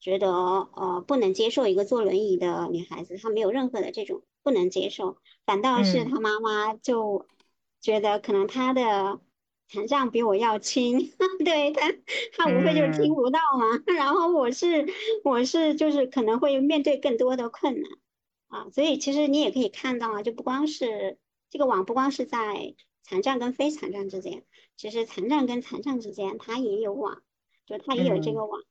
[0.00, 7.26] 觉得呃不能接受一个坐轮椅的女孩子，她没有任何的这种不能接受，反倒是她妈妈就
[7.80, 9.20] 觉得可能她的
[9.68, 11.12] 残障比我要轻，
[11.44, 11.92] 对她
[12.32, 14.86] 她无非就是听不到嘛， 然后我是
[15.24, 17.90] 我是就是可能会面对更多的困难。
[18.48, 21.18] 啊，所以其实你也可以看到啊，就不光是
[21.50, 24.42] 这个网不光是在残障跟非残障之间，
[24.74, 27.20] 其实残障跟残障之间它也有网，
[27.66, 28.62] 就它也有这个网。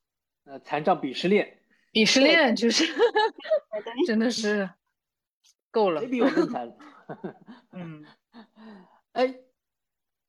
[0.48, 1.60] 呃，残障鄙视链，
[1.92, 2.86] 鄙视链就是
[4.08, 4.70] 真的是
[5.72, 6.00] 够了。
[6.00, 6.74] 谁比我更惨？
[7.74, 8.06] 嗯，
[9.12, 9.36] 哎，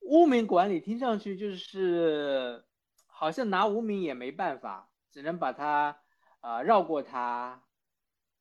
[0.00, 2.64] 污名管理听上去就是
[3.06, 6.00] 好像拿无名也没办法，只能把它
[6.40, 7.62] 啊绕过它，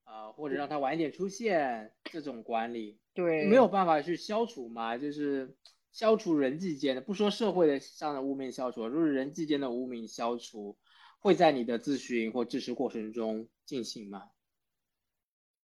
[0.03, 5.55] 啊或者让它晚一点出现，这种管理对没有办法去消除嘛，就是
[5.91, 10.75] 消除人际间的，不说社会的上的污名消除，就是人际间的污名消除。
[11.19, 14.23] 会在你的咨询或支持过程中进行吗？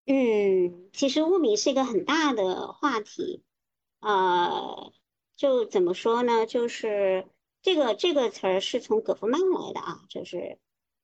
[0.05, 3.41] 嗯，其实污名是一个很大的话题，
[3.99, 4.91] 呃，
[5.37, 6.45] 就怎么说呢？
[6.45, 7.27] 就是
[7.61, 10.59] 这个这个词儿是从葛夫曼来的啊，就是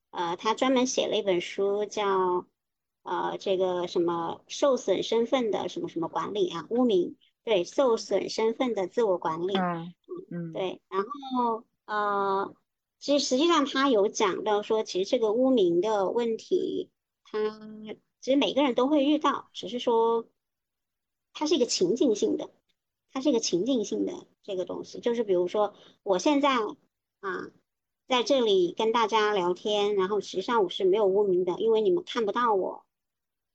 [0.10, 2.46] 呃，他专门写了一本书叫
[3.04, 9.94] 呃这个什么受损身份的什么什么管理啊，污名对受损身份的自我管理，嗯
[10.32, 12.54] 嗯对，然后呃。
[13.00, 16.90] 其实实际上他有讲到说，其实这个污名的问题，
[17.24, 17.40] 他
[18.20, 20.28] 其实每个人都会遇到，只是说
[21.32, 22.50] 它是一个情境性的，
[23.14, 25.00] 它是一个情境性的这个东西。
[25.00, 25.74] 就是比如说，
[26.04, 26.58] 我现在
[27.22, 27.52] 啊
[28.10, 32.84] 在这里跟大家聊天，然后实际上我是没有污名的，因为你们看不到我，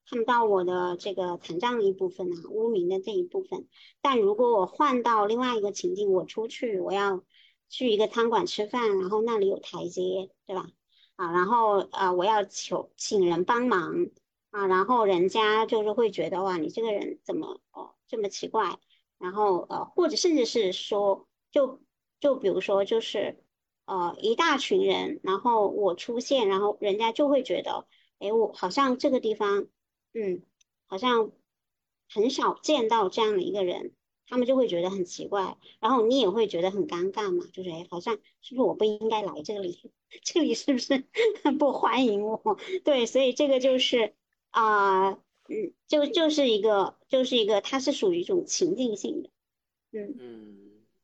[0.08, 3.68] 看不到我的这个残障一部分啊，污名的这一部分。
[4.00, 7.22] 但如果我换到另外一个情境，我出去，我要。
[7.68, 10.68] 去一个餐馆吃饭，然后那里有台阶，对吧？
[11.16, 14.08] 啊，然后呃，我要求请人帮忙
[14.50, 18.78] 啊，然后人家就是会觉得哇，你这个人怎么哦这么奇怪？
[19.18, 21.80] 然后呃，或者甚至是说，就
[22.20, 23.44] 就比如说就是
[23.86, 27.86] 呃一大群人，然后我出现，然后人家就会觉得，
[28.18, 29.68] 哎，我好像这个地方，
[30.14, 30.42] 嗯，
[30.86, 31.30] 好像
[32.08, 33.92] 很少见到这样的一个人。
[34.26, 39.92] 他们就会觉得很奇怪，然后你也会觉得很尴尬嘛，就是哎，好像是不是我不应该来这里？
[40.22, 41.04] 这里是不是
[41.58, 42.58] 不欢迎我？
[42.84, 44.14] 对，所以这个就是
[44.50, 45.10] 啊，
[45.48, 49.30] 嗯，就就是一个就是一个，它是属于一种情境性的，
[49.92, 50.60] 嗯嗯，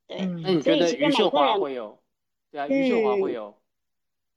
[0.06, 0.18] 对。
[0.42, 1.98] 那你觉得余秀华会有？
[2.50, 3.54] 对啊，余秀华会有。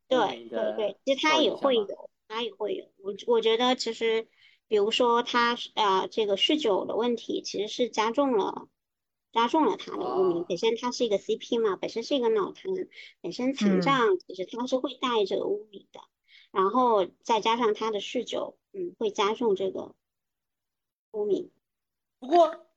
[0.08, 2.86] 对对对，其实他也会有，他也会有。
[2.98, 4.28] 我我觉得其实，
[4.68, 8.68] 比如说他啊，这个酗酒的问题，其实是加重了。
[9.34, 10.46] 加重了他的污名。
[10.48, 12.72] 本身他是一个 CP 嘛，本身是一个脑瘫，
[13.20, 16.00] 本身残障，其实他是会带着污名的。
[16.52, 19.96] 然后再加上他的酗酒，嗯，会加重这个
[21.12, 21.52] 污名。
[22.20, 22.68] 不过，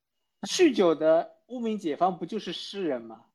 [0.42, 3.26] 酗酒的污名解放不就是诗人吗？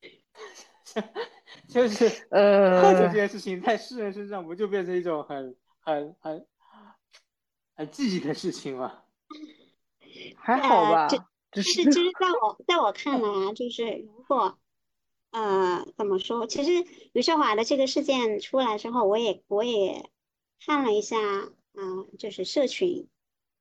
[1.68, 6.46] 就是呃，喝酒这件事情在诗人身上不就变成一种很很很
[7.74, 9.02] 很积极的事情吗？
[10.36, 11.08] 还好吧。
[11.52, 14.58] 其实，其实，在我在我看来啊，就是如果，
[15.30, 16.46] 呃，怎么说？
[16.46, 20.10] 其实余秀华的这个事件出来之后，我也我也
[20.64, 21.50] 看了一下，啊，
[22.18, 23.08] 就是社群，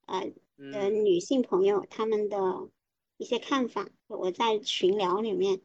[0.07, 2.69] 呃的女性朋友他们的
[3.17, 3.87] 一些看法。
[4.07, 5.61] 我在群聊里面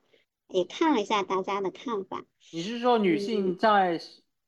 [0.49, 2.25] 也看了一下大家的看法。
[2.53, 4.01] 你是说女性障碍，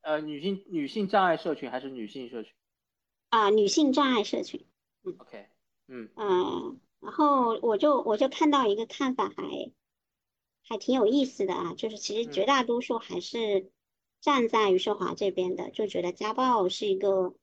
[0.02, 2.52] 呃，女性女性障碍社群还是女性社群？
[3.30, 4.64] 啊，女性障碍社群。
[5.04, 5.46] 嗯，OK，
[5.88, 6.08] 嗯。
[6.16, 6.80] 嗯。
[7.02, 9.72] 然后我就我就看到一个看法，还
[10.62, 13.72] 还挺有意思的啊，就是其实绝大多数还是
[14.20, 17.34] 站在余秀华这边的，就觉得家暴是一个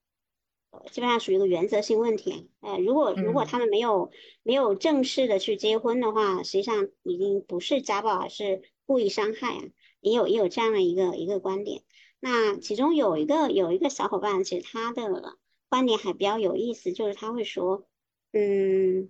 [0.72, 2.50] 呃基本上属于一个原则性问题。
[2.62, 4.12] 呃，如果如果他们没有
[4.44, 9.64] 没有正式的去结婚的话，实际上已经不是家暴，而是故意伤害啊，
[10.00, 11.84] 也有也有这样的一个一个观点。
[12.22, 15.38] 那其中有一个有一个小伙伴，其实他的
[15.68, 17.86] 观点还比较有意思，就是他会说，
[18.32, 19.10] 嗯。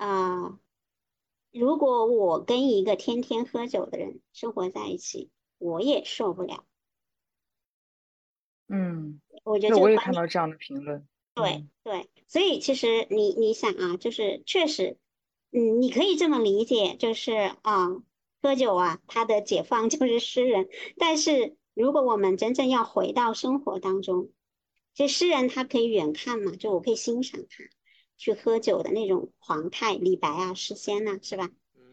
[0.00, 0.58] 啊，
[1.52, 5.28] 如果我跟一个天天喝酒的人生活在一起，
[5.58, 6.64] 我也受不了。
[8.68, 11.06] 嗯，我觉得我也看到这样的评论。
[11.34, 14.96] 对对，所以其实你你想啊，就是确实，
[15.50, 17.88] 嗯，你可以这么理解，就是啊，
[18.40, 20.70] 喝酒啊，他的解放 就是诗人。
[20.96, 24.30] 但是如果我们真正要回到生活当中，
[24.94, 27.64] 其实诗人他可以远看嘛，就我可以欣赏他。
[28.20, 31.48] 去喝酒的那种皇太李白啊，诗仙呐，是吧？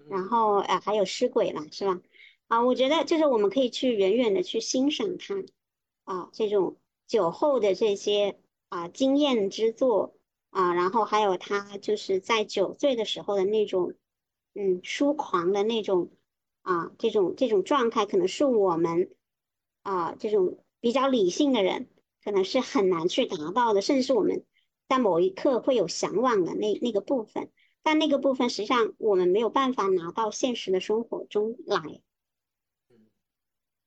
[0.10, 2.02] 然后呃还有诗鬼了，是吧？
[2.50, 5.36] 啊，我觉得就是我们可以去远远的去欣赏他
[6.04, 6.76] 啊，这种
[7.08, 10.18] 酒后的这些啊经验之作
[10.50, 13.94] 啊，然后还有他就是在酒醉的时候的那种
[14.54, 16.12] 嗯疏狂的那种
[16.62, 19.16] 啊这种这种状态，可能是我们
[19.84, 21.88] 啊这种比较理性的人
[22.22, 24.44] 可能是很难去达到的，甚至是我们。
[24.88, 27.52] 在某一刻会有向往的那那个部分，
[27.84, 32.02] 但那个部分实际上我们没有办法拿到现实的生活中来，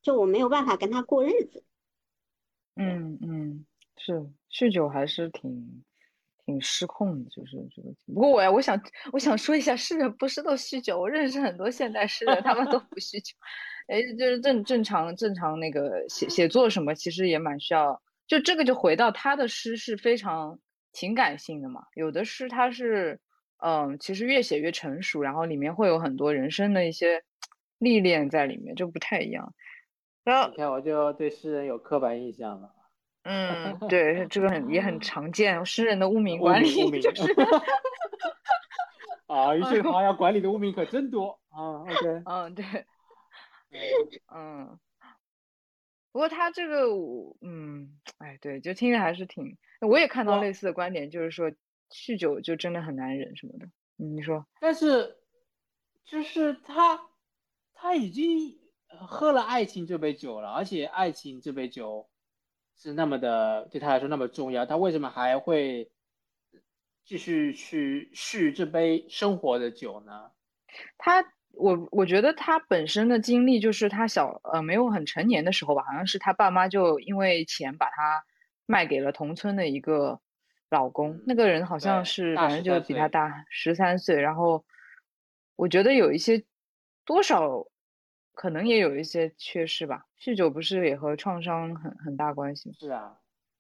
[0.03, 1.65] 就我没有办法跟他过日子。
[2.77, 5.83] 嗯嗯，是酗酒还是挺
[6.45, 7.89] 挺失控的，就是这个。
[8.07, 8.79] 不过我呀，我想
[9.13, 11.01] 我想说一下，诗人不是都酗酒？
[11.01, 13.35] 我认识很多现代诗人，他们都不酗酒。
[13.87, 18.03] 哎，就是正正常正常那个写写作什么，其实也蛮需要。
[18.27, 20.59] 就这个就回到他的诗是非常。
[20.93, 23.20] 情感性的嘛，有的诗它是，
[23.59, 27.22] 嗯，其实越写越成熟，然后里面会有很多人生的一些
[27.78, 29.55] 历练在里面，就不太一样。
[30.24, 32.74] 然后你看，我就对诗人有刻板印象了。
[33.22, 37.22] 嗯，对， 这个很也很常见，诗人的污名管理就是。
[39.26, 41.82] 啊，余秀华要管理的污名可真多啊。
[41.82, 41.95] OK。
[42.24, 42.64] 嗯，对。
[44.34, 44.78] 嗯。
[46.13, 46.87] 不过他这个，
[47.41, 49.57] 嗯，哎，对，就听着还是挺。
[49.81, 51.53] 我也看到类似的观点，就是说
[51.91, 53.67] 酗酒就真的很难忍什么的。
[53.99, 54.45] 嗯，你说？
[54.61, 55.17] 但是，
[56.05, 57.01] 就是他
[57.73, 58.59] 他已经
[58.89, 62.09] 喝了爱情这杯酒了，而且爱情这杯酒
[62.77, 65.91] 是那么的对他来说那么重要，他为什么还会
[67.05, 70.33] 继续去续这杯生活的酒呢？
[70.99, 71.33] 他。
[71.53, 78.23] 我我觉得他本身的经历就是他小呃没有很成年的时候吧，好像是他爸妈就因为钱把他
[78.67, 80.21] 卖给了同村的一个
[80.71, 84.65] 老公，那个人好像是反正就比他大十三岁，然后
[85.57, 86.43] 我觉得有一些
[87.05, 87.67] 多少
[88.33, 92.75] 可能也有一些缺失吧，酗酒不是也和创伤很很大关系吗？
[92.79, 93.17] 是啊，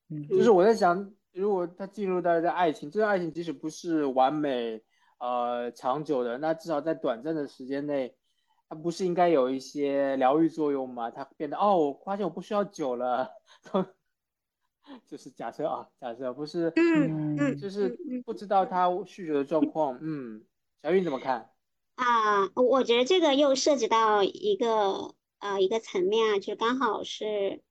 [0.08, 4.80] 嗯，就是我在想，如果他进入到这爱情，这段爱情即使不是完美。
[5.20, 8.16] 呃，长久的那至少在短暂的时间内，
[8.68, 11.10] 它不是应该有一些疗愈作用吗？
[11.10, 13.30] 它变得哦，我发现我不需要酒了，
[15.06, 20.42] 就是假设啊，假设不是，嗯嗯，就是不知道他酗酒的状况，嗯，
[20.82, 21.50] 小玉怎么看？
[21.96, 27.62] 啊，我觉得这个又涉及到一个呃一个层面啊，就刚好是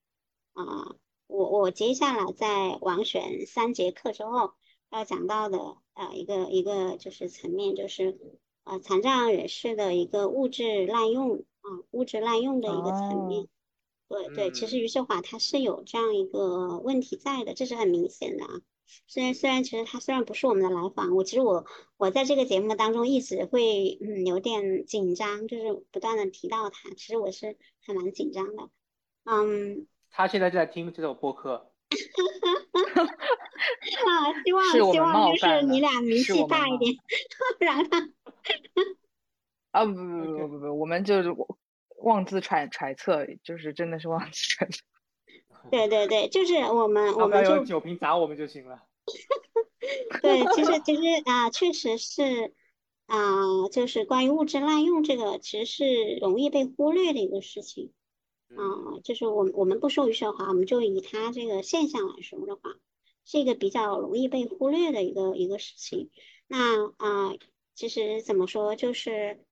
[0.54, 0.96] 啊，
[1.26, 4.54] 我我接下来在王选三节课之后
[4.90, 5.58] 要讲到的
[5.94, 8.18] 呃一个一个就是层面，就是
[8.64, 13.48] 呃残障人士的一个物质滥用啊物质滥用的一个层面。
[14.08, 18.62] 对对，其实余秀华他是有这样一个问题在的，这是很明显的啊。
[19.06, 21.64] 虽然虽然其实他虽然不是我们的来访，我其实我
[21.98, 28.70] 我在这个节目当中一直会嗯有点紧张，就是不断的提到他，其实我是还蛮紧张的，
[29.26, 29.86] 嗯。
[30.10, 31.69] 他现在在听这首播客。
[34.06, 36.94] 啊，希望希望就是你俩名气大一点，
[37.58, 38.14] 不然呢。
[39.72, 41.30] 啊不 不不不不，我们就是
[42.02, 44.82] 妄自揣揣测，就是真的是妄自揣测。
[45.72, 48.84] 对对对，就是我们，我们就酒瓶砸我们就行了。
[50.22, 52.54] 对，其实其实啊，确实是
[53.08, 57.92] 啊，就是关于物质滥用这个，其实是容易被忽略的一个事情。
[58.56, 62.76] 啊，就是我们我们不说余秀华，我们就以他这个现象来说的话，
[63.26, 66.10] 是一个比较容易被忽略的一个一个事情。
[66.48, 67.36] 那啊，
[67.76, 69.44] 其实怎么说，就是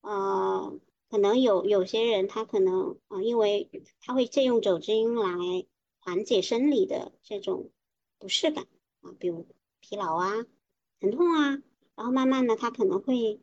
[0.00, 0.78] 呃。
[1.10, 5.64] 可能有有些人，他可能啊，因为他会借用酒精来
[5.98, 7.70] 缓解生理的这种
[8.18, 8.66] 不适感
[9.00, 9.46] 啊，比如
[9.78, 10.44] 疲劳啊、
[10.98, 11.62] 疼痛啊，
[11.94, 13.40] 然后慢慢的他可能会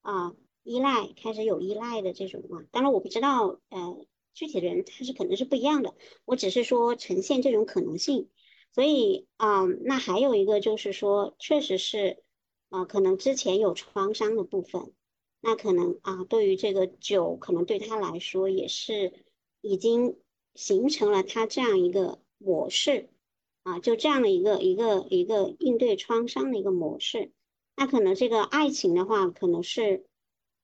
[0.00, 0.34] 啊
[0.64, 2.64] 依赖，开始有依赖的这种啊。
[2.72, 8.28] 当然我不知道呃具体的人他是可能是不一样的，我只是说呈现这种可能性。
[8.72, 12.24] 所以啊，那还有一个就是说，确实是
[12.70, 14.92] 啊，可能之前有创伤的部分。
[15.40, 19.12] 那可能啊，对于这个酒，可能对他来说也是
[19.60, 20.16] 已经
[20.54, 23.10] 形成了他这样一个模式
[23.62, 27.30] 啊，就这样的一个一个一个应对创伤的一个模式。
[27.76, 30.04] 那可能这个爱情的话，可能是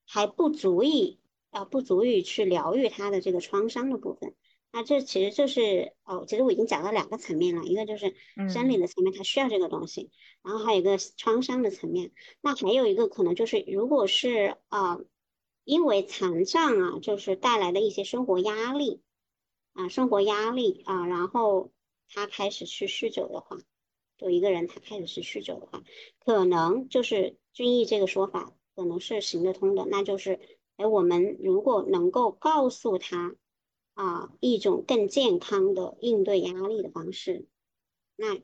[0.04, 1.19] 还不足以
[1.50, 4.34] 啊，不足以去疗愈他的这个创伤的部分。
[4.72, 8.14] 那这其实就是哦，其实我已经讲到两个层面了，一个就是
[8.48, 10.10] 生理的层面，他需要这个东西，
[10.42, 12.12] 然后还有一个创伤的层面。
[12.40, 15.00] 那还有一个可能就是，如果是啊，
[15.64, 19.02] 因为残障啊，就是带来的一些生活压力
[19.72, 21.72] 啊，生活压力啊，然后
[22.08, 23.58] 他开始去酗酒的话，
[24.18, 25.82] 就一个人他开始是酗酒的话，
[26.24, 30.38] 可能就是君毅这个说法可能是行得通的，那就是，
[30.80, 33.36] 哎，我们如果能够告诉他。
[33.94, 37.44] 啊，一种更健康的应对压力的方式，
[38.16, 38.40] 那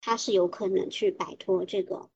[0.00, 2.10] 他是有可能去摆脱这个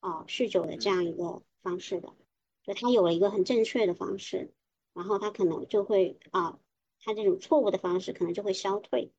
[0.00, 2.14] 啊酗酒的这样一个方式的，
[2.62, 4.54] 就他有了一个很正确的方式，
[4.94, 6.58] 然后他可能就会啊，
[7.00, 9.12] 他这种错误的方式可能就会消退。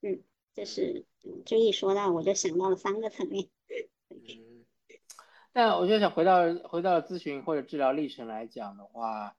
[0.00, 0.24] 嗯，
[0.54, 1.04] 这是
[1.46, 3.48] 就一说到我就想到了三个层面。
[5.52, 9.36] 但我就想回到回到咨询或者治疗历程来讲的话。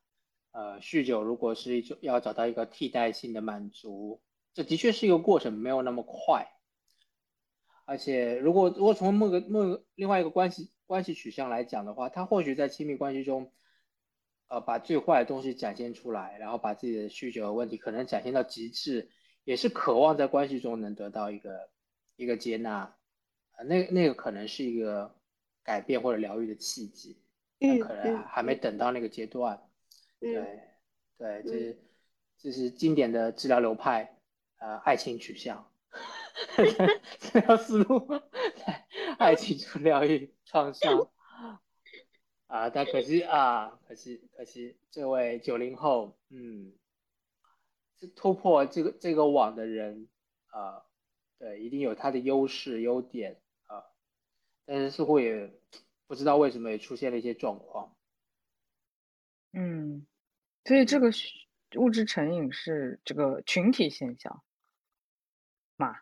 [0.55, 4.21] 呃，酗酒如果是一种要找到一个替代性的满足，
[4.53, 6.47] 这的确是一个过程，没有那么快。
[7.85, 13.51] 而且，如果如果从某个某个另外一个关系关系取向来讲的话，他或许在亲密关系中，
[14.47, 19.09] 呃，把最坏的东西展现出来，然后把自己的酗酒的问题可能展现到极致，
[19.45, 21.71] 也是渴望在关系中能得到一个
[22.15, 22.95] 一个接纳，
[23.53, 25.15] 啊，那那个可能是一个
[25.63, 27.17] 改变或者疗愈的契机，
[27.57, 29.67] 那可能还没等到那个阶段。
[30.19, 30.59] 对，
[31.17, 31.77] 对，这
[32.37, 34.19] 这是经典的治疗流派，
[34.59, 35.71] 呃，爱情取向，
[37.19, 38.07] 治疗思路，
[39.17, 41.09] 爱情治疗愈创伤，
[42.47, 46.73] 啊，但可惜啊，可惜可惜，这位九零后，嗯，
[48.15, 50.07] 突破这个这个网的人，
[50.47, 50.83] 啊，
[51.39, 53.42] 对，一定有他的优势优点啊，
[54.65, 55.53] 但是似乎也
[56.07, 57.95] 不知道为什么也出现了一些状况，
[59.51, 60.05] 嗯。
[60.65, 61.11] 所以这个
[61.75, 64.41] 物质成瘾是这个群体现象
[65.75, 65.97] 吗？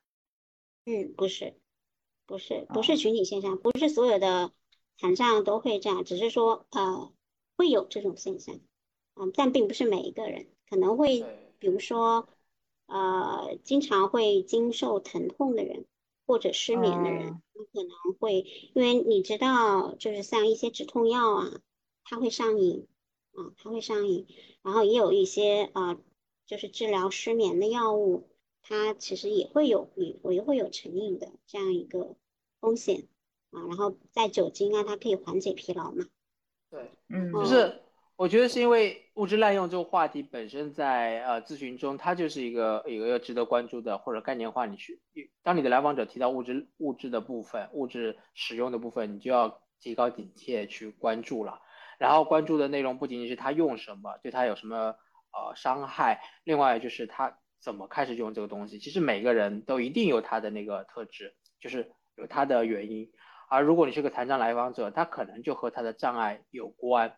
[0.86, 1.56] 嗯，不是，
[2.28, 4.54] 不是，不是群体现象，不是所有的
[4.98, 7.12] 残障都会这样，只是说呃
[7.58, 8.60] 会有这种现象，
[9.16, 11.26] 嗯，但并不是每一个人，可能会
[11.58, 12.30] 比如说
[12.86, 15.88] 呃经常会经受疼痛的人
[16.32, 21.60] 或者失眠的人，你可能会因为你知道，就是像一些止痛药啊，
[22.06, 22.88] 它会上瘾。
[23.34, 24.28] 啊，它会上瘾，
[24.62, 25.98] 然后也有一些啊，
[26.46, 28.28] 就是治疗失眠的药物，
[28.62, 32.16] 它其实也会有也也会有成瘾的这样一个
[32.60, 33.08] 风险
[33.52, 33.66] 啊。
[33.68, 36.06] 然后在酒精啊，它可以缓解疲劳嘛。
[36.70, 37.82] 对，嗯，就是
[38.22, 44.68] 我觉得是因为物质滥用这个话题本身在呃咨询中，它就是一个一个值得关注的或者概念化。
[44.68, 45.02] 你去
[45.42, 51.64] 当你的来访者提到物质物质的部分、物质使用的部分，你就要提高警惕去关注了。
[51.98, 58.78] 然后关注的内容不仅仅是他用什么，对他有什么呃伤害，另外就是他怎么开始用这个东西。
[58.78, 63.10] 其实每个人都一定有他的那个特质，就是有他的原因。
[63.50, 67.16] 而如果你是个残障来访者，他可能就和他的障碍有关。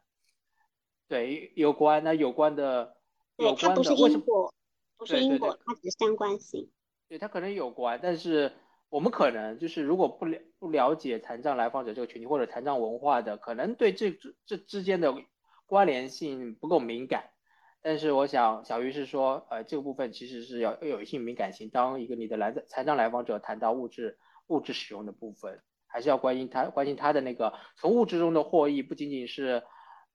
[1.08, 2.95] 对，有关那有关的，
[3.38, 4.51] 对，它不是因果，
[4.97, 6.72] 不是因果，它只是相关性。
[7.08, 8.51] 对，它可能有关，但是
[8.89, 15.14] 我们可能就是如果不了不了解残障来访者这个群体或者残障文化的，可能对这这这之间的
[15.68, 17.26] 关联性不够敏感。
[17.82, 21.70] 但是我想小鱼是说，呃，这个部分其实是要有一性敏感性。
[21.70, 29.62] 当一个你的来残障来访者谈到物质物质使用的部分，还是要关心他关心他的那个从物质中的获益，不仅仅是。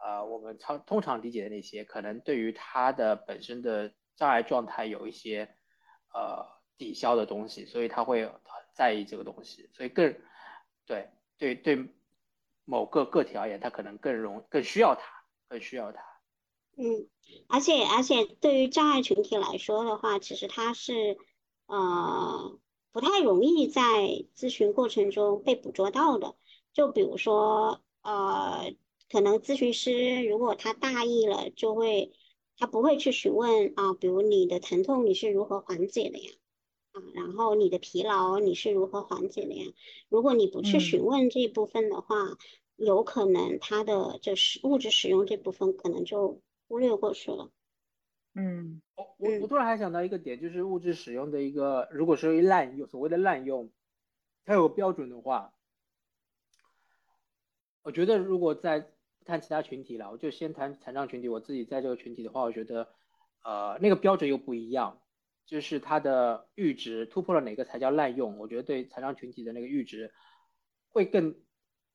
[0.01, 5.53] 呃，我们常通常理解的那些，可能对于他的本身的障碍状态有一些
[6.14, 6.46] 呃
[6.76, 8.34] 抵消的东西，所以他会很
[8.72, 10.14] 在意这个东西，所以更
[10.86, 11.92] 对对对
[12.64, 16.01] 某个个体而言，他可能更容更需要他，更需要他。
[16.76, 17.09] 嗯，
[17.49, 21.18] 而且而且对于障碍群体来说的话，其实他是
[21.66, 22.57] 呃
[22.92, 23.82] 不太容易在
[24.36, 26.36] 咨询过程中被捕捉到的，
[26.72, 28.72] 就比如说呃。
[29.11, 32.12] 可能咨询师如果他大意了，就会
[32.56, 36.30] 他不会去询问啊，比如你的疼痛你是如何缓解的呀？
[36.92, 39.66] 啊，然后你的疲劳你是如何缓解的呀？
[40.09, 42.16] 如果你不去询问这一部分的话，
[42.76, 47.50] 有可能他的就是物质使用这部分可能就忽略过去了。
[48.34, 53.70] 嗯，我我我突然还想到一个点，就是物质使用的一个，如果是滥用所谓的滥用，
[54.44, 55.52] 它有个标准的话，
[57.82, 58.92] 我觉得如果在
[59.28, 61.28] 谈其他群体了，我就先谈残障群体。
[61.28, 62.88] 我自己在这个群体的话，我觉得，
[63.44, 65.02] 呃，那个标准又不一样，
[65.44, 68.38] 就是它的阈值突破了哪个才叫滥用？
[68.38, 70.12] 我觉得对残障群体的那个阈值
[70.88, 71.36] 会更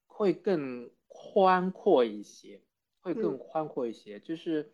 [0.06, 2.62] 会更宽阔一些，
[3.02, 4.20] 会更宽阔一些。
[4.20, 4.72] 就是，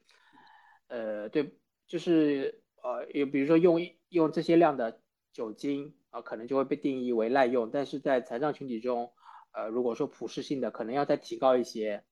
[0.88, 1.58] 呃，对，
[1.88, 3.80] 就是呃，也比如说用
[4.10, 5.02] 用这些量的
[5.32, 7.72] 酒精啊，可能就会被定义为滥用。
[7.72, 9.14] 但是在残障群体中，
[9.54, 12.04] 呃，如果说普适性的，可能要再提高一些。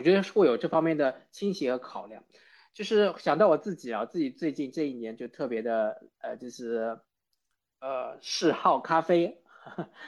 [0.00, 2.24] 我觉得会有这方面的倾斜和考量，
[2.72, 6.98] 就是想到我自己啊，自己最近这一年就特别的呃，就是
[7.80, 9.42] 呃嗜好咖啡，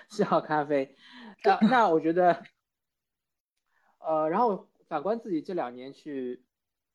[0.09, 0.97] 嗜好咖啡。
[1.45, 2.43] 那那我觉得，
[3.99, 6.43] 呃，然后反观自己这两年去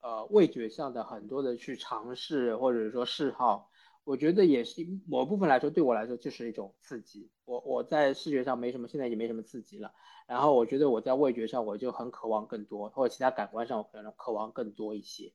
[0.02, 3.67] 呃味觉上的很多的去尝试或者说嗜好，
[4.08, 7.30] 我觉得也是某部分来说对我来说就是一种刺激。
[7.44, 9.94] 我我在视觉上没什么，现在也没什么刺激了。
[10.26, 15.34] 然后我觉得我在味觉上我就很渴望更多，或者其他感官上我可能渴望更多一些，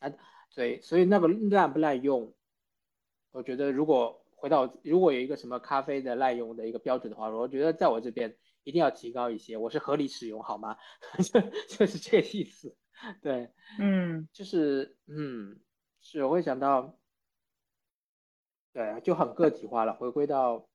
[0.00, 0.12] 啊，
[0.54, 2.34] 对，所以那个滥不滥用，
[3.32, 10.76] 我觉得如果回到如果有一个什么咖啡的滥用的一个标准的话，我觉得在我这边一定要提高一些，我是合理使用好吗？
[11.24, 11.40] 就
[11.78, 12.76] 就是这个意思，
[13.22, 15.58] 对，嗯，就是嗯，
[16.02, 16.99] 是我会想到，
[18.72, 20.66] 对，就很个体化了，回归到。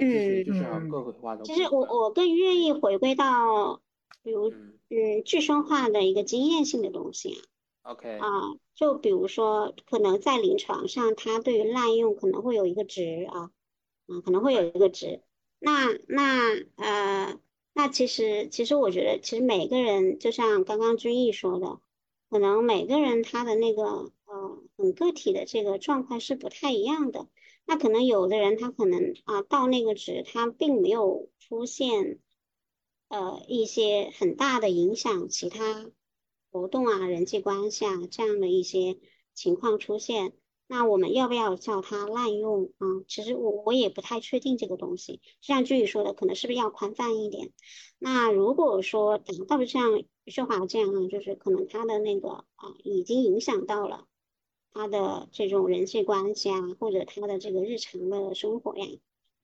[0.00, 3.82] 嗯，其实我我更愿意回归到，
[4.22, 4.50] 比如
[4.88, 7.34] 嗯具身化的一个经验性的东西
[7.82, 7.92] 啊。
[7.92, 13.50] OK 啊，就比如说可能在临床上，它对于滥用可能会有一个值啊，
[14.08, 15.20] 嗯，可能会有一个值。
[15.58, 17.38] 那那呃，
[17.74, 21.78] 那其实其实我觉得，其实每个人就像刚刚君毅说的，
[22.30, 23.82] 可能每个人他的那个
[24.23, 24.23] 呃
[24.76, 27.28] 很个体的这个状况是不太一样的。
[27.66, 32.18] 那可能有的人他可能啊到那个值，他并没有出现
[33.08, 35.90] 呃一些很大的影响其他
[36.50, 38.98] 活动啊人际关系啊这样的一些
[39.34, 40.34] 情况出现。
[40.66, 42.86] 那我们要不要叫他滥用啊？
[43.06, 45.20] 其实我我也不太确定这个东西。
[45.42, 47.52] 就像句宇说的，可能是不是要宽泛一点？
[47.98, 54.06] 那如果说达到像余秀华这样，就是可能他的那个啊已经影响到了。
[54.74, 58.84] 他的这种人际关系啊，或者他的这个日常的生活呀，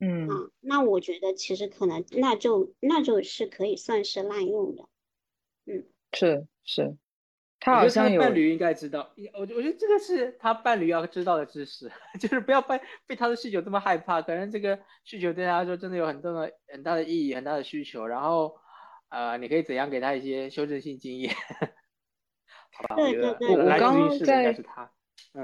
[0.00, 4.88] 嗯啊，那我觉得其实可能那就那就是可以算是滥用的，
[5.66, 6.96] 嗯，是是，
[7.60, 18.56] 他好像有伴侣应该知道，我我觉得这个是他伴侣要知道的知识， 就是不要被被他的需求这么害怕，可能这个需求对他来说真的有很多的很大的意义，很大的需求，然后
[19.10, 21.32] 呃，你可以怎样给他一些修正性经验，
[22.74, 22.96] 好吧？
[22.96, 24.56] 我觉得我我刚刚在。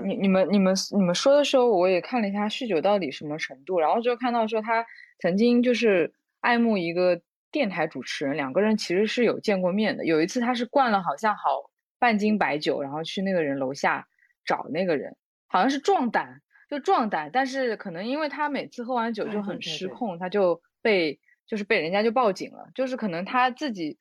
[0.05, 4.85] 你你们你们你们说的时候，我也看了一下酗酒到底什么程度，然后就看到说他
[5.19, 7.21] 曾经就是爱慕一个
[7.51, 10.05] 电台主持人，两个人其实是有见过面的。
[10.05, 14.07] 有一次他是灌了好像好半斤白酒，然后去那个人楼下
[14.45, 15.17] 找那个人，
[15.47, 17.31] 好像是壮胆，就壮胆。
[17.33, 22.69] 但是可能因为他每次喝完酒就很失控，他就被就是被人家就报警了。
[22.75, 23.97] 就是可能他自己，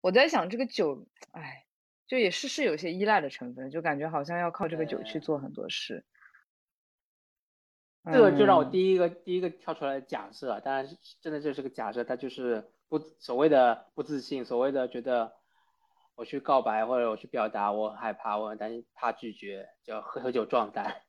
[0.00, 1.65] 我在想这个酒，哎，
[2.06, 6.04] 就也是是有些依赖的成分，就感觉好像要靠这个酒去做很多事。
[8.04, 10.86] 这个就让我第一个第一个跳出来假设，当然
[11.20, 15.32] 真的这是个假设，他就是不所谓的不自信，所谓的觉得
[16.14, 21.02] 我去告白或者我去表达我很害怕，我很担心怕拒绝，就喝喝酒壮胆，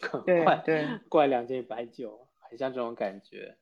[0.42, 3.58] 灌对灌两斤白酒，很像这种感觉。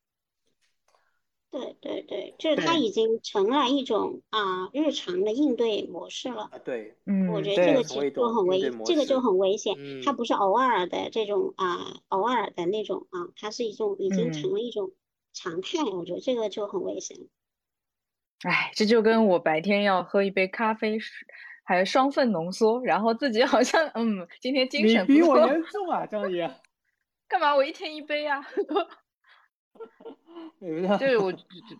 [1.50, 6.50] 对对对，就是它已经成了一种啊日常的应对模式了。
[6.52, 9.74] 啊，对，嗯，我觉得这个其实就很危，这个就很危险。
[10.04, 14.90] 它不是偶尔的这种啊，偶尔的那种啊，它是一种已经成了一种
[15.32, 15.82] 常态。
[15.84, 17.16] 我觉得这个就很危险。
[18.42, 20.98] 哎，这就跟我白天要喝一杯咖啡，
[21.64, 26.46] 还有双份浓缩，然后自己好像嗯，今天精神比我严重啊，张宇。
[27.28, 27.56] 干嘛？
[27.56, 28.40] 我一天一杯啊。
[30.98, 31.38] 对，我就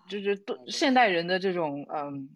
[0.08, 2.28] 就是都现代人的这种嗯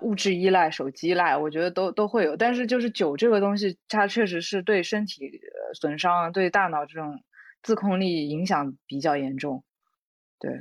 [0.00, 2.36] 物质依赖、手机依赖，我觉得都都会有。
[2.36, 5.40] 但是就是酒这个东西，它确实是对身体
[5.74, 7.22] 损伤、对大脑这种
[7.62, 9.62] 自控力影响比较严重。
[10.38, 10.52] 对。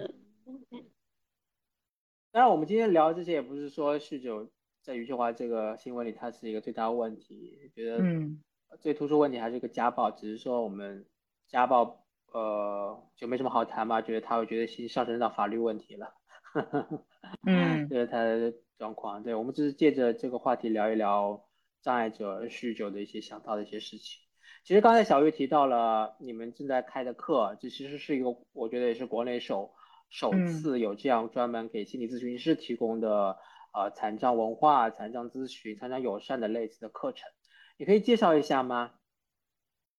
[2.31, 4.49] 当然，我们今天聊这些，也不是说酗酒
[4.81, 7.71] 在余秀华这个新闻里，它是一个最大问题。
[7.75, 8.39] 觉得嗯，
[8.79, 11.05] 最突出问题还是一个家暴，只是说我们
[11.47, 12.02] 家暴。
[12.33, 16.13] 呃，就没什么好谈吧，觉得他会觉得已经上升到法律问题了，
[17.45, 19.21] 嗯，这是他的状况。
[19.21, 21.45] 对我们只是借着这个话题聊一聊
[21.83, 24.19] 障碍者酗酒的一些想到的一些事情。
[24.63, 29.71] 其实刚才小玉提到了你们正在开的课，这其实是一个我觉得也是国内首
[30.09, 33.37] 首次有这样专门给心理咨询师提供的
[33.73, 37.29] 呃残障文化、残障咨询、残障友善的类似的课程，
[37.77, 38.91] 你可以介绍一下吗？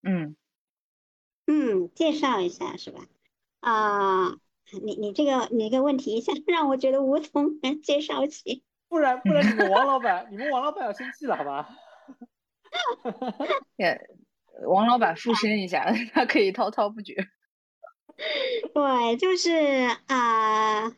[0.03, 0.35] 嗯。
[1.47, 3.07] 嗯，介绍一下是吧？
[3.61, 4.36] 啊，
[4.82, 8.62] 你你这个你这个问题一下让我觉得无从 介绍起。
[8.88, 11.68] 不然不然，你们王老板，你们王老板要生气了，好吧？
[13.76, 14.01] 也，
[14.66, 17.14] 王老板附身一下， 他可以滔滔不绝。
[18.72, 19.51] 对，就是
[20.07, 20.84] 啊。
[20.86, 20.95] 我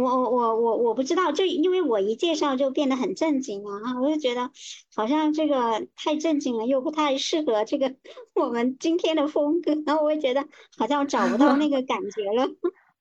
[0.00, 4.50] 我我我我不知道，就因为我一介绍就变得很正经了哈，我就觉得
[4.94, 7.94] 好像这个太正经了，又不太适合这个
[8.34, 12.46] 我们今天的风格，然后我也觉得好像找不到那个感觉了。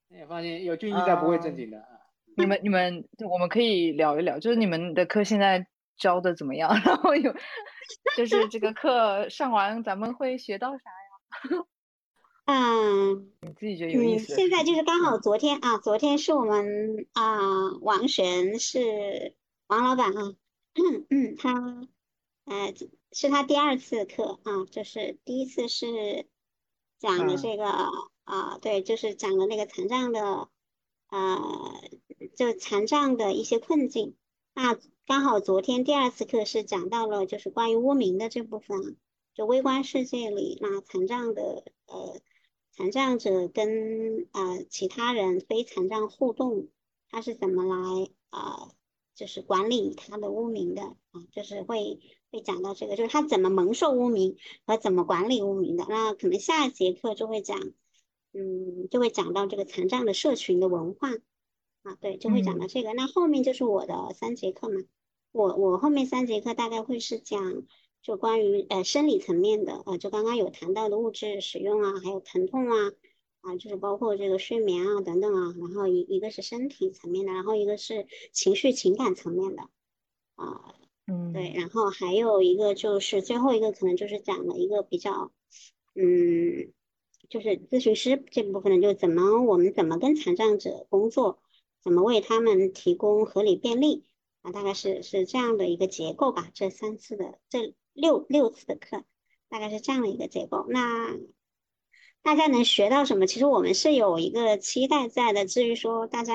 [0.09, 1.83] 你放心，有俊逸在不会正经的。
[2.37, 5.67] 你们你们，我们可以聊一聊，就是你们的课现在
[5.97, 6.69] 教的怎么样？
[6.85, 7.33] 然后有，
[8.17, 10.89] 就是这个课上完咱们会学到啥
[11.57, 11.65] 呀？
[12.45, 14.35] 嗯，你自己觉得有意思。
[14.35, 19.35] 现在就是刚好昨天啊，昨天是我们啊，王璇是
[19.65, 20.35] 王老板啊，
[21.09, 21.87] 嗯，他
[22.45, 22.71] 呃
[23.11, 26.27] 是他第二次课啊，就是第一次是
[26.99, 27.65] 讲的这个
[28.25, 30.47] 啊，对，就是讲的那个残障的
[31.09, 31.81] 呃，
[32.35, 34.15] 就残障的一些困境。
[34.53, 34.77] 那
[35.07, 38.97] 刚好昨天第二次课是讲到了就是关于污名的这部分，
[39.33, 42.21] 就微观世界里那残障的呃。
[42.77, 46.67] 残障者跟啊其他人非残障互动，
[47.09, 48.69] 他是怎么来啊？
[49.13, 52.01] 就是管理他的污名的啊，就是会
[52.31, 55.85] 会讲到这个，就是他怎么蒙受污名和怎么管理污名的。
[55.87, 57.57] 那可能下一节课就会讲，
[58.33, 61.11] 嗯，就会讲到这个残障的社群的文化
[61.83, 62.93] 啊，对，就会讲到这个。
[62.93, 64.81] 那后面就是我的三节课嘛，
[65.31, 67.63] 我我后面三节课大概会是讲。
[68.05, 72.91] 就关于呃生理层面的，呃，就刚刚有谈到的物质使用啊，还有疼痛啊，
[73.41, 79.63] 啊，就是包括这个睡眠啊等等啊，然后一一个是身体层面的，然后一个是情绪情感层面的，
[80.35, 80.75] 啊，
[81.07, 85.31] 嗯，对，然后还有一个就是最后一个可能就是讲了一个比较，
[85.95, 86.71] 嗯，
[87.27, 91.39] 就是咨询师这部分的，就怎么我们怎么跟残障者工作，
[91.81, 94.03] 怎么为他们提供合理便利，
[94.43, 97.73] 啊，大概是是这样的一个结构吧，这三次的这。
[97.95, 99.03] 六六次的课，
[99.49, 100.65] 大概是这样的一个结构。
[100.69, 101.17] 那
[102.21, 103.25] 大家能学到什么？
[103.25, 105.45] 其实我们是有一个期待在的。
[105.45, 106.33] 至于说大家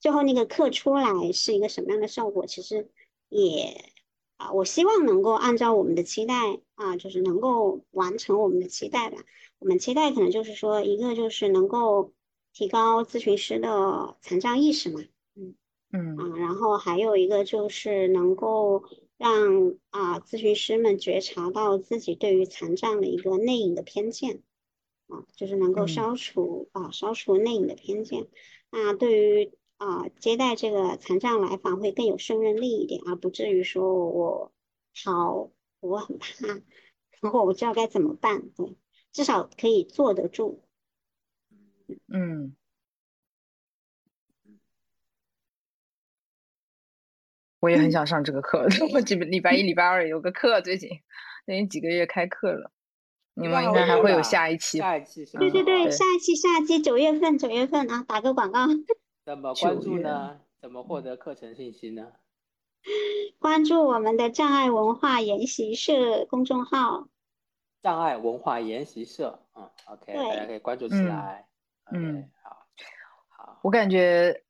[0.00, 2.90] 最后那个课出来是一个什么样的效果，其实
[3.28, 3.92] 也
[4.36, 6.34] 啊，我希望能够按照我们的期待
[6.74, 9.18] 啊，就是能够完成我们的期待吧。
[9.60, 12.12] 我们期待可能就是说，一个就是能够
[12.52, 15.00] 提高咨询师的残障意识嘛，
[15.36, 15.54] 嗯
[15.92, 18.82] 嗯啊，然后还有一个就是能够。
[19.16, 24.42] 让啊咨询师们觉察到自己对于残障的一个内隐的偏见，
[25.08, 28.26] 啊，就是能够消除啊消除内隐的偏见。
[28.70, 34.52] 那对于啊接待这个残障来访会更有胜任力一点，而不至于说我
[35.04, 35.50] 好
[35.80, 36.46] 我很怕，
[37.20, 38.76] 然后我不知道该怎么办，对，
[39.12, 40.62] 至少可以坐得住。
[42.08, 42.56] 嗯，
[47.66, 48.64] 我也很想上这个课，
[48.94, 50.88] 我这礼拜一、礼拜二有个课，最近
[51.44, 52.70] 最近几个月开课了。
[53.34, 58.68] 你们应该还会有下一期，下一期是对对对，下一期下一期九月份九月份啊，打个广告。
[59.26, 60.38] 怎么关注呢？
[60.60, 62.06] 怎么获得课程信息呢？
[63.40, 67.08] 关注我们的障碍文化研习社公众号。
[67.82, 71.44] 障碍文化研习社，嗯，OK，大家可以关注起来。
[71.92, 72.64] 嗯，好，
[73.28, 73.58] 好。
[73.64, 74.44] 我感觉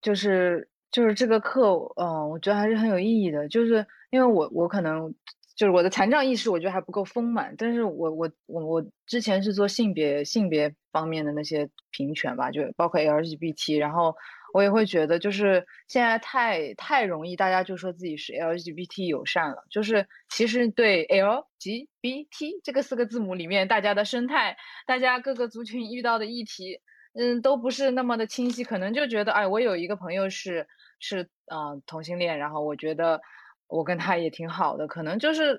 [0.00, 5.12] 就是就是这个课，嗯，我觉得还是很有意义的，就是因为我我可能。
[5.54, 7.54] 就是我的残障意识，我觉得还不够丰满。
[7.58, 13.78] 但是我我我我之前是做性别性别方面的那些平权吧，就包括 LGBT。
[13.78, 14.16] 然后
[14.54, 19.62] 我也会觉得，就是现在太太容易，大家就说自己是 LGBT 友善了。
[19.70, 26.80] 就是其实对 LGBT 这个四个字母里面，大家的生态，大家各个族群遇到的议题，
[27.14, 28.64] 嗯，都不是那么的清晰。
[28.64, 30.66] 可能就觉得，哎，我有一个朋友是
[30.98, 33.20] 是嗯同性恋，然后我觉得。
[33.68, 35.58] 我跟他也挺好的，可能就是，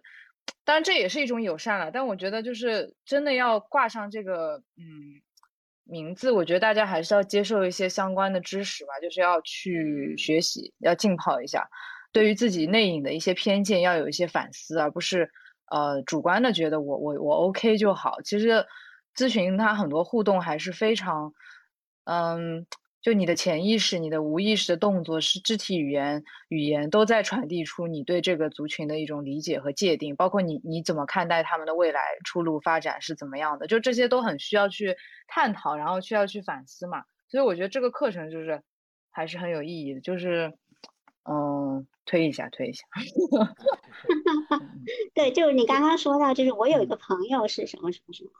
[0.63, 1.89] 当然这也是一种友善了。
[1.89, 4.83] 但我觉得就是真的要挂上这个嗯
[5.83, 11.67] 名字，我觉得大家还是要接受一些相关的知识吧，就是要去学习，要浸泡一下，
[12.11, 15.27] 对于自己内隐的一些偏见要有一些反思，而不是
[15.71, 18.21] 呃主观的觉得我我我 OK 就好。
[18.21, 18.63] 其实
[19.15, 21.33] 咨询它很多互动还是非常
[22.05, 22.65] 嗯。
[23.03, 34.95] 就你的潜意识、你的无意识的动作、是肢体语言、语言都在传递出你对这个族群的一种理解和界定，包括你你怎么看待他们的未来出路发展是怎么样的，就这些都很需要去
[35.27, 37.03] 探讨，然后需要去反思嘛。
[37.27, 38.63] 所以我觉得这个课程就是
[39.11, 40.53] 还是很有意义的，就是
[41.23, 42.85] 嗯，推一下，推一下。
[45.13, 48.31] 对，就是你刚刚说到，就是我有一个朋友是什么什么什么，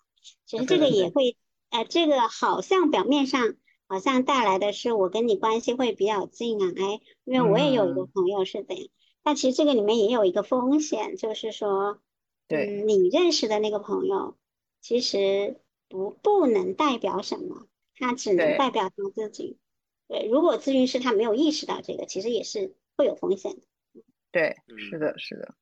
[0.45, 1.37] 其实这个也会，
[1.69, 3.55] 呃，这个好像表面上。
[3.85, 8.87] 好像带来的是我跟你关系会比较近啊，哎，因为我也有一个朋友是怎样，
[9.21, 11.99] 但其实这个里面也有一个风险，就是说，
[12.47, 14.35] 对，你认识的那个朋友，
[14.81, 15.59] 其实
[15.89, 19.59] 不不能代表什么，他只能代表他自己。
[20.13, 23.61] 对，如果咨询师他没有意识到这个，其实也是会有风险的。
[24.31, 25.55] 对，是的，是的。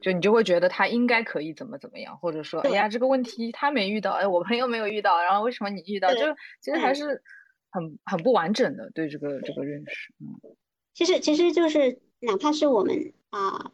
[0.00, 6.12] 就你就会觉得他应该可以怎么怎么样，或者说，哎呀，这个问题他没遇到，哎，我朋友没有遇到，然后为什么你遇到？
[6.12, 6.20] 就
[6.60, 7.22] 其实还是
[7.70, 10.12] 很很不完整的对这个这个认识。
[10.18, 10.56] 嗯，
[10.92, 13.70] 其实其实就是哪怕是我们啊，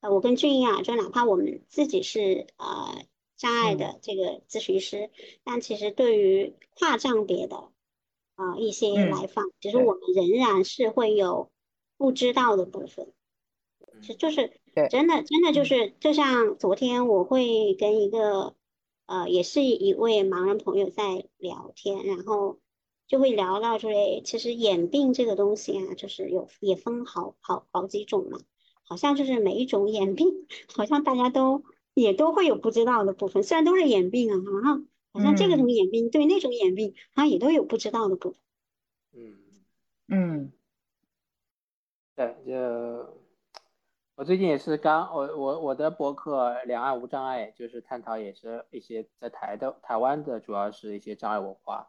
[0.00, 5.10] 呃，我跟俊英啊，就哪怕我们自己是呃障碍的这个咨询师，
[5.44, 7.70] 但其实对于跨障别的
[8.36, 11.50] 啊一些来访，其实我们仍然是会有
[11.98, 13.12] 不知道的部分，
[14.00, 14.52] 其实就是。
[14.90, 18.54] 真的，真的就是，就像昨天我会跟一个，
[19.06, 22.58] 呃，也是一位盲人朋友在聊天，然后
[23.06, 23.90] 就会聊到说，
[24.22, 28.38] 其实眼病这个东西啊，就是有也分好好好几种嘛，
[28.82, 31.64] 好像就是每一种眼病， 好像大家都
[31.94, 38.38] 也都会有不知道的部分，虽然都是眼病啊，好像好像这个种眼病对那种眼病，好像也都有不知道的部分。
[39.12, 39.38] 嗯
[40.08, 40.52] 嗯，
[42.14, 43.16] 对，就。
[44.18, 51.86] 我最近也是刚我我我的博客两岸无障碍，就是探讨也是一些在台的台湾的，主要是一些障碍文化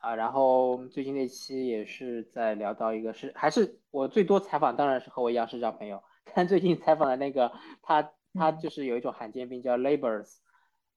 [0.00, 0.16] 啊。
[0.16, 6.02] 然后最近那期也是在聊到一个，是还是我最多采访当然是和我一样是障朋友，
[6.34, 7.52] 但最近采访的那个
[7.82, 10.38] 他他就是有一种罕见病叫 Labors，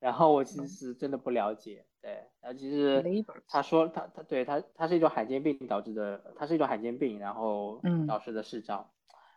[0.00, 3.04] 然后我其实真的不了解，对，然后其实
[3.48, 8.90] 他说他他对他他是一种罕见病导致的，他是一种罕见病，然后导致的视障。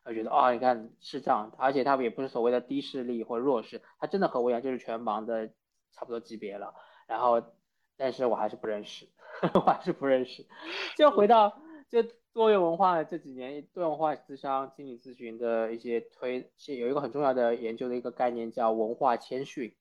[0.03, 5.47] 我觉得啊，你看视障，而且他也不是所谓的低视力或弱视，他真的和我一样就是全盲的
[5.91, 6.73] 差不多级别了。
[7.07, 7.43] 然后，
[7.97, 9.07] 但是我还是不认识，
[9.53, 10.45] 我还是不认识。
[10.97, 12.03] 就回到就
[12.33, 19.75] 多元文化这几年，多元文化智商心理咨询的一些推，有一个很重要的研究的一个概念叫文化谦逊。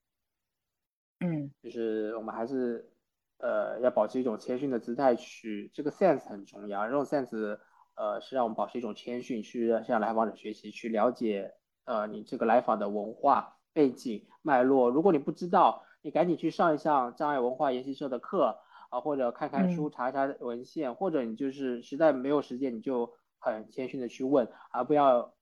[1.20, 2.90] 嗯，就是我们还是
[3.38, 7.58] 呃要保持一种谦逊的姿态去，这个 sense 很重要，这种 sense。
[7.96, 11.52] 呃，是让我们保持一种谦逊，去向来访者学习，去了解
[11.84, 14.88] 呃你这个来访的文化背景脉络。
[14.88, 18.58] 如果你不知道，你赶紧去上一上障碍文化研习社的课
[18.88, 25.34] 啊，或者看看书，查一查文献，或者你就是实在没有时间，你就很谦逊的去问，而不要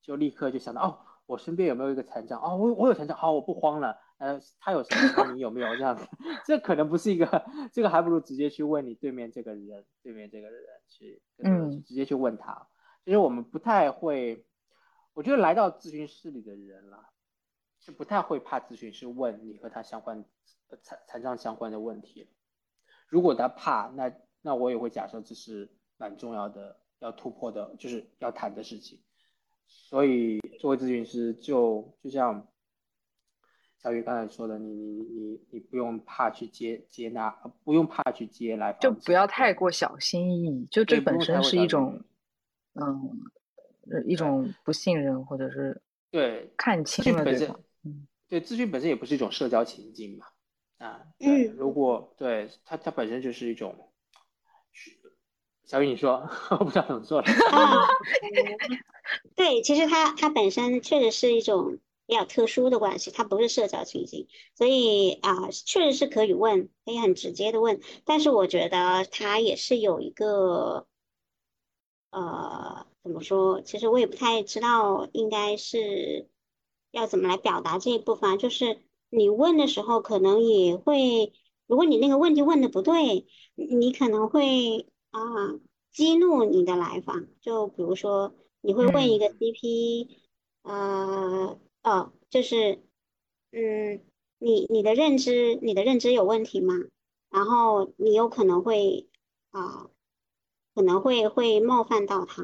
[0.00, 2.40] 就立刻就想到哦，我身边有没有一个残障？
[2.40, 5.32] 哦，我我有残障，好，我不慌了，呃，他有什么？
[5.32, 5.96] 你有没有这样？
[6.46, 12.66] 这可能不是一个，这个还不如直接去问你对面这个人，对面这个人去，嗯，直接去问他。
[13.04, 14.46] 其实我们不太会，
[15.12, 17.10] 我觉得来到咨询室里的人啦，
[17.78, 20.24] 是不太会怕咨询师问你和他相关
[20.82, 22.28] 残残障相关的问题。
[23.08, 24.12] 如果他怕，那
[24.42, 29.00] 那我也会假设这是蛮重要的，要突破的，就是要谈的事情。
[29.68, 32.48] 所以作为咨询师，就就像
[33.86, 37.30] 小雨刚才说的，你你你你不用怕去接接纳，
[37.62, 42.02] 不用怕去接来访，就不要太过小心翼翼，就这本身是一种，
[42.74, 43.16] 嗯，
[44.04, 45.80] 一种不信任或者是
[46.10, 50.26] 对看清了对方，嗯，对，咨询本身也不是一种社交情境嘛，
[50.78, 53.92] 啊，嗯，如果对它它本身就是一种。
[55.64, 57.26] 小雨，你说， 我不知道怎么做了。
[59.36, 67.80] 对，其实它它本身确实是一种比较特殊的关系，它不是社交情境，所以啊，确实是可以问，可以很直接的问。
[68.04, 70.86] 但是我觉得它也是有一个，
[72.10, 73.60] 呃，怎么说？
[73.62, 76.28] 其实我也不太知道，应该是
[76.90, 78.38] 要怎么来表达这一部分。
[78.38, 81.32] 就是你问的时候，可能也会，
[81.66, 84.86] 如果你那个问题问的不对，你可能会。
[85.12, 85.20] 啊，
[85.92, 90.08] 激怒你的来访，就比如说你会问一个 CP，
[90.60, 92.82] 呃，哦，就是，
[93.52, 94.02] 嗯，
[94.38, 96.74] 你你的认知，你的认知有问题吗？
[97.30, 99.08] 然后你有可能会
[99.50, 99.88] 啊，
[100.74, 102.42] 可能会会冒犯到他，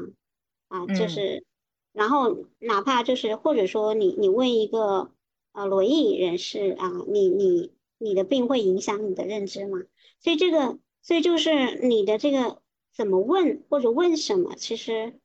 [0.69, 1.45] 啊，就是，
[1.91, 5.11] 然后哪怕就是或者说你你问一个
[5.51, 9.83] 呃轮椅人士啊，你你你的病会影响你的认知吗？
[10.21, 12.63] 所以这个，所以就是你的这个。
[12.95, 15.19] 怎么问或者问什么，其实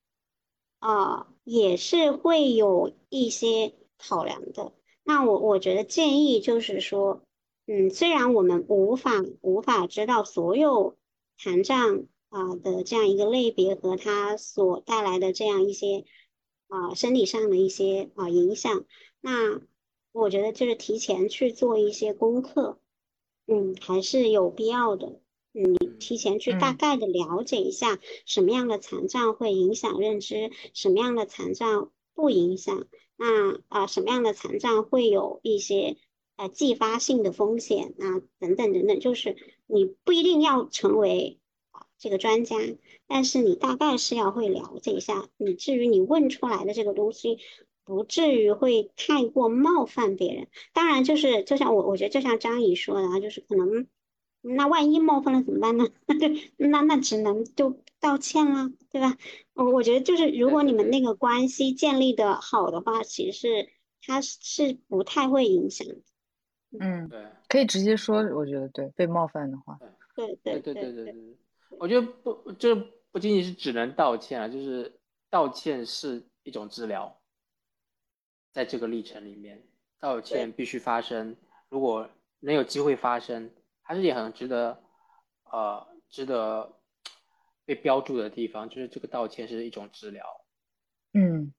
[0.79, 4.73] 啊也是会有一些考量的。
[5.03, 7.21] 那我我觉得建议就是说，
[7.65, 10.97] 嗯，虽然我们无法无法知道所有
[11.37, 16.05] 残障啊的这样一个类别和它所带来的这样一些
[16.67, 18.85] 啊身体上的一些啊影响，
[19.21, 19.61] 那
[20.11, 22.79] 我觉得就是提前去做一些功课，
[23.45, 25.21] 嗯，还是有必要的。
[25.53, 32.87] 你提前去大概的了解一下什么样的残障会影响认知，什么样的残障不影响。
[33.17, 35.97] 那啊，什么样的残障会有一些
[36.35, 38.21] 呃继发性的风险啊？
[38.39, 41.39] 等等等等，就是你不一定要成为
[41.71, 42.55] 啊这个专家，
[43.07, 45.27] 但是你大概是要会了解一下。
[45.37, 47.39] 你至于你问出来的这个东西，
[47.83, 50.47] 不至于会太过冒犯别人。
[50.73, 53.87] 当然，就是就像我我觉得就像张怡说的啊，就是可能。
[54.41, 55.89] 那万一冒犯了怎么办呢？
[56.05, 59.17] 那就那那只能就道歉啊，对吧？
[59.53, 63.69] 我我觉得就是如果你们那个关系建立的好的话，其实是
[64.01, 65.87] 他是不太会影响。
[66.79, 69.79] 嗯，对，可以直接说，我觉得对，被冒犯的话，
[70.15, 71.37] 对对对对对对，
[71.79, 72.75] 我觉得不，这
[73.11, 77.19] 不仅仅是只能道歉啊，就是道歉是一种治疗，
[78.51, 79.63] 在这个历程里面，
[79.99, 81.35] 道歉必须发生，
[81.69, 83.49] 如果能有机会发生。
[83.89, 84.83] 还是也很值得，
[85.49, 86.76] 呃，值得
[87.67, 90.25] 被标注的地方，就是这个道歉是一种治疗。
[91.13, 91.53] 嗯，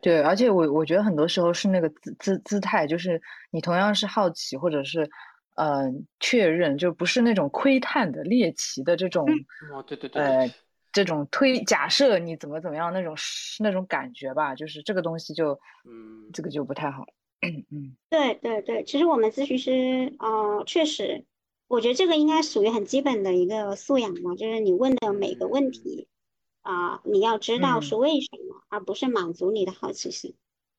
[0.00, 5.08] 对，而且我我觉得很多时候是那个姿姿姿态，就是你同样是好奇或者是
[5.56, 5.84] 呃
[6.20, 9.26] 确认，就不是那种窥探的猎奇的这种，
[9.72, 10.50] 哦，对对对，呃，
[10.90, 13.14] 这种推假设你怎么怎么样那种
[13.58, 15.52] 那种感觉吧，就是这个东西就，
[15.84, 17.04] 嗯，这个就不太好。
[17.42, 21.24] 嗯 嗯，对对对，其实我们咨询师，呃，确实。
[21.70, 26.08] 我觉得这个应该属于很基本的一个素养嘛，就是你问的每个问题
[26.62, 30.34] 啊，你要知道是为什么，而不是满足你的好奇心，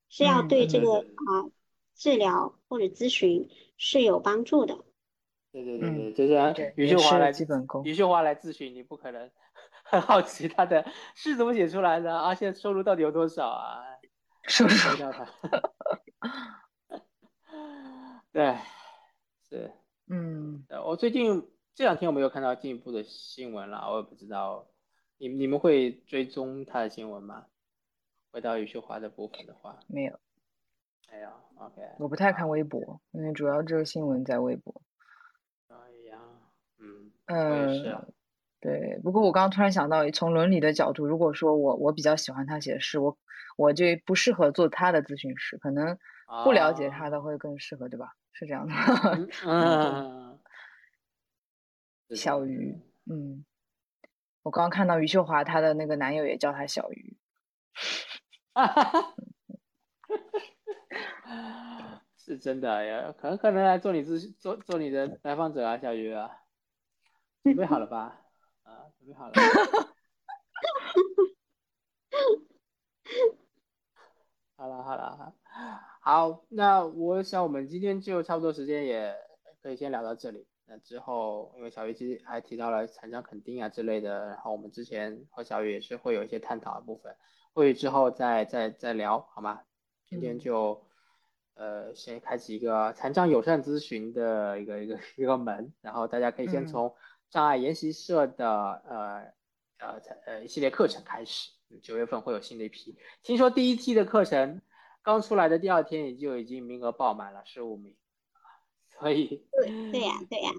[0.10, 1.48] 是要对这个啊
[1.96, 4.84] 治疗或者咨询是有帮助的。
[5.54, 9.32] 对对对对，就是余秀华来基本功，余秀华来咨询，你不可能
[9.86, 10.86] 很好奇他的
[11.16, 12.36] 是怎么写出来的，啊？
[12.36, 13.82] 现在收入到底有多少啊？
[14.50, 15.26] 收入到他。
[18.34, 18.58] 对，
[19.50, 19.72] 是。
[20.14, 24.68] 嗯，我最近这两天我没有看到进一步的新闻了，我也不知道，
[25.18, 27.46] 你你们会追踪他的新闻吗？
[28.30, 30.20] 回到余秀华的部分的话，没有，
[31.10, 31.82] 没有，OK。
[31.98, 34.82] 我不太看微博，因为主要这个新闻在微博。
[35.70, 35.76] 哎
[36.10, 36.20] 呀，
[36.80, 38.14] 嗯，嗯，
[38.60, 39.00] 对。
[39.02, 43.18] 不过我刚刚突然想到，从伦理的角度，如果说我我比较喜欢他写的诗，我
[43.56, 45.98] 我就不适合做他的咨询师，可能
[46.44, 48.14] 不了解他的会更适合，对吧？
[48.42, 48.74] 是这样的，
[49.46, 50.40] 嗯，
[52.16, 53.46] 小鱼，嗯，
[54.42, 57.16] 我刚刚看到余秀华，她的那个男友也叫她小鱼，
[58.56, 59.16] 哈哈哈，
[62.18, 66.32] 是真的呀，可能可能来做你咨做做你的来访者啊，小鱼啊，
[67.44, 68.26] 准备好了吧？
[68.64, 69.34] 啊，准备好了。
[74.58, 75.36] 好了好了
[76.02, 79.15] 好，那我想我们今天就差不多时间也
[79.61, 80.48] 可以先聊到这里。
[80.65, 87.15] 那之后，因为小鱼其实还提到了残障肯定啊之类的，然后我们之前和小鱼也是会有一些探讨的部分，
[87.53, 89.61] 或许之后再再再聊好吗？
[90.06, 90.84] 今天就。
[91.53, 96.95] 呃，先开启一个残障友善咨询的一个一个一个门，然后大家可以先从
[97.30, 99.34] 障碍研习社的呃
[99.78, 101.52] 呃呃一系列课程开始。
[101.84, 104.61] 九月份会有新的一批，听说第一期的课程
[105.03, 107.95] 刚出来的第二天也就已经名额爆满了，十五名
[108.99, 110.52] 所以对对呀对呀，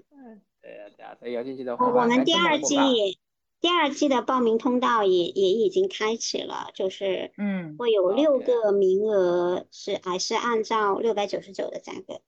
[0.61, 3.19] 对呀 对呀，所以有兴趣的话，我们第二季。
[3.61, 12.19] 第二季的报名通道也也已经开启了，就是嗯，会有六个名额，是还是按照六百九十九的价格，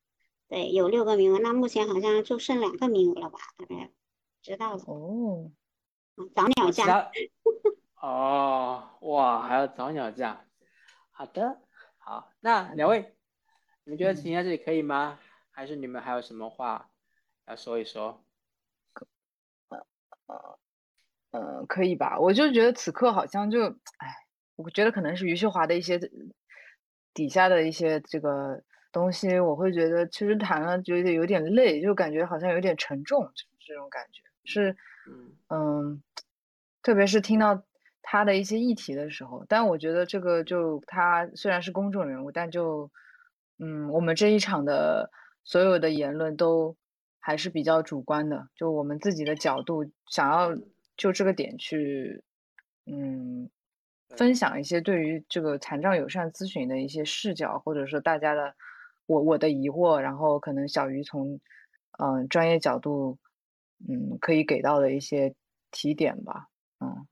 [0.47, 3.37] 对，有六个名额，那目前好像就剩两个名额了吧？
[3.57, 3.91] 大概
[4.41, 5.51] 知道了哦，
[6.33, 7.11] 早鸟价，
[8.01, 10.47] 哦，哇，还要早鸟价，
[11.11, 11.59] 好的，
[12.07, 13.15] 好，那两位，
[13.83, 15.17] 你们觉得停在这里可以吗？
[15.49, 16.91] 还是你们还有什么话
[17.47, 18.23] 要说一说？
[20.27, 20.59] 呃
[21.31, 22.19] 呃，可以吧？
[22.19, 24.15] 我就觉得此刻好像就，哎，
[24.55, 25.99] 我觉得可能是余秀华的一些
[27.11, 28.61] 底下的一些这个
[28.91, 33.31] 东西，我会觉得其实谈了觉得有点累，就感觉好像有点沉重，
[33.65, 34.77] 这种感觉是，
[35.49, 36.03] 嗯，
[36.83, 37.63] 特别是听到
[38.07, 42.89] 他的一些议题的时候，但我觉得这个就他虽然是公众人物，但就，
[43.57, 45.09] 嗯，我们这一场的
[45.43, 46.75] 所有的言论都
[47.19, 50.55] 还是比较主观的，就我们自己的角度想要。
[50.97, 52.23] 就这个点去，
[52.85, 53.49] 嗯，
[54.15, 58.55] 分享一些对于这个残障友善咨询的一些视角，或者说大家的
[59.05, 61.41] 我我的疑惑，然后可能小鱼从
[61.99, 63.19] 嗯专业角度，
[63.89, 65.35] 嗯可以给到的一些
[65.69, 66.47] 提点吧，
[66.79, 67.05] 嗯，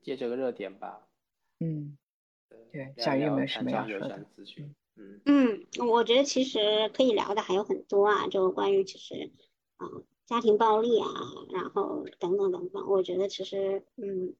[0.00, 1.06] 借这个热点吧，
[1.60, 1.96] 嗯，
[2.70, 4.24] 对，小鱼有没有什么要说的？
[4.96, 9.30] 嗯嗯，我觉得其实可以聊的还有很多啊，就关于其实，
[9.78, 10.04] 嗯。
[10.26, 11.08] 家庭暴力啊，
[11.52, 14.32] 然后等等等等，我觉得其实，嗯，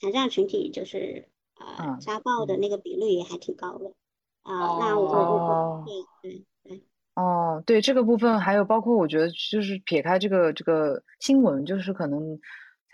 [0.00, 1.28] 残障群体就是
[1.60, 3.92] 呃家暴的那个比率也还挺高的
[4.40, 4.78] 啊。
[4.78, 6.82] 那我我对对对
[7.12, 12.40] 哦，对这个部分还有包括我觉得就是撇开这个这个新闻，就是可能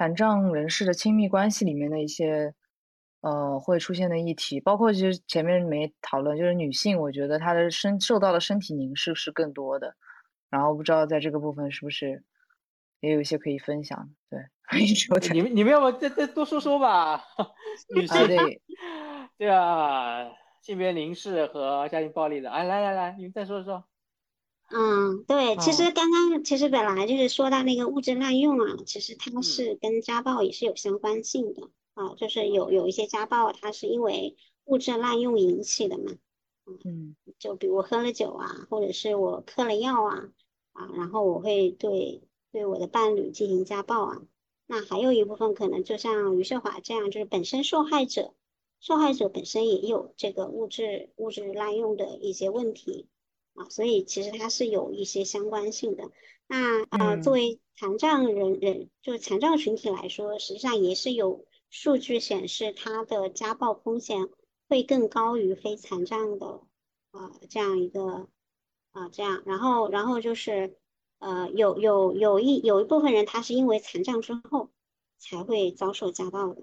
[0.00, 2.54] 残障人士的亲密关系里面的一些
[3.20, 9.94] 呃会出现的议题，包括其实前面没讨论，就是女性，我觉得她的身受到的身体凝视是更多的，
[10.48, 12.24] 然后不知道在这个部分是不是。
[13.00, 14.38] 也有一些可以分享的，
[14.70, 17.22] 对，你们你们要不再再多说说吧？
[17.94, 18.62] 女性对
[19.38, 20.30] 对啊，
[20.62, 23.84] 性别凝视和家庭暴力的，哎，来来来，你们再说说。
[24.70, 36.12] 嗯，对，其实刚刚其实本来就是说到那个物质滥用啊，其实它是跟家暴也是有相关性的啊，就是有有一些家暴它是因为物质滥用引起的嘛，
[36.84, 40.28] 嗯，就比如喝了酒啊，或者是我嗑了药啊，
[40.72, 42.22] 啊，然后我会对。
[42.52, 44.22] 对我的伴侣进行家暴啊，
[44.66, 48.34] 那还有一部分可能就像余秀华这样，就是本身受害者，
[48.80, 53.06] 受害者本身也有这个物质物质滥用的一些问题
[53.60, 56.10] 啊，所以其实它是有一些相关性的。
[56.46, 64.28] 那呃，作为残障人人，就是残障群体来说，实际上也是有数据显示，他的家暴风险
[64.68, 66.62] 会更高于非残障的
[67.10, 68.28] 啊这样一个
[68.92, 70.76] 啊这样，然后然后就是。
[71.22, 74.70] 呃，有有有一有一部分人，他是因为残障之后
[75.18, 76.62] 才会遭受家暴的。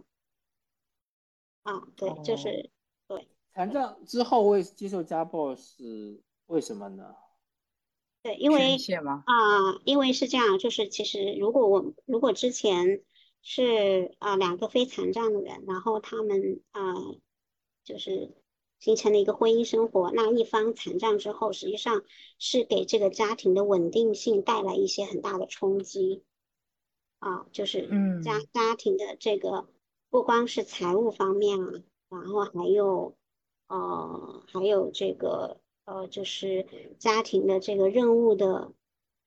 [1.62, 2.72] 啊，对，就是
[3.08, 3.28] 对。
[3.54, 7.16] 残障之后会接受家暴是为什么呢？
[8.24, 8.76] 对，因为
[9.26, 13.04] 啊，因为是这样，就是其实如果我如果之前
[13.42, 16.82] 是啊两个非残障的人，然后他们啊
[17.84, 18.36] 就是。
[18.80, 22.04] 形成了一个婚姻生活，那一方残障之后，实际上
[22.38, 26.24] 是给这个家庭的稳定性带来一些很大的冲击，
[27.18, 29.68] 啊，就是嗯家家庭的这个
[30.12, 33.18] 不光是财务方面啊，然后还有
[33.66, 36.68] 呃还有这个呃就是
[37.00, 38.74] 家庭的这个任务的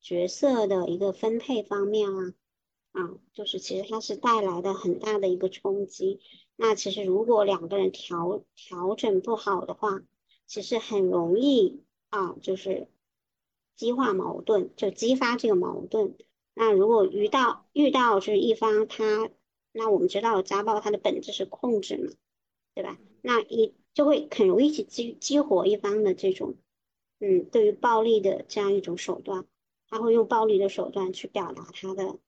[0.02, 2.34] 角色的一个分配方面啊，
[2.92, 6.20] 啊，就是其实它是带来的很大的一个冲击。
[6.56, 10.02] 那其实如果两个人调调整不好的话，
[10.46, 12.88] 其实很容易啊，就是
[13.74, 16.14] 激化矛盾，就激发这个矛盾。
[16.52, 19.30] 那如果遇到遇到就是一方他，
[19.72, 22.12] 那我们知道家暴它的本质是控制嘛，
[22.74, 22.98] 对吧？
[23.22, 26.54] 那一就会很容易去激激活一方的这种
[27.18, 29.46] 嗯，对于暴力的这样一种手段，
[29.88, 32.18] 他会用暴力的手段去表达他的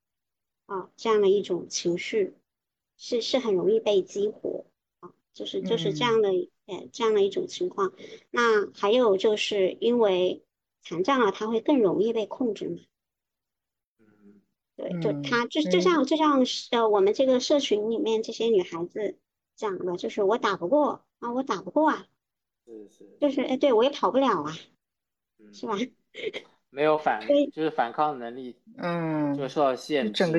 [0.66, 2.34] 啊这样的一种情绪，
[2.96, 4.66] 是是很容易被激活
[5.00, 6.28] 啊，就是就是这样的
[6.66, 7.92] 呃这样的一种情况。
[8.30, 10.44] 那还有就是因为
[10.82, 12.78] 残障了，他会更容易被控制嘛？
[14.74, 19.16] 对，就他就就像就像呃我们这个社群里面这些女孩子
[19.54, 22.06] 讲的，就是我打不过啊，我打不过啊，
[22.66, 24.52] 是是，就是哎，对我也跑不了啊，
[25.52, 25.74] 是吧？
[26.68, 27.20] 没有反，
[27.52, 30.12] 就是反抗能力，嗯，就受到限制。
[30.12, 30.38] 整个，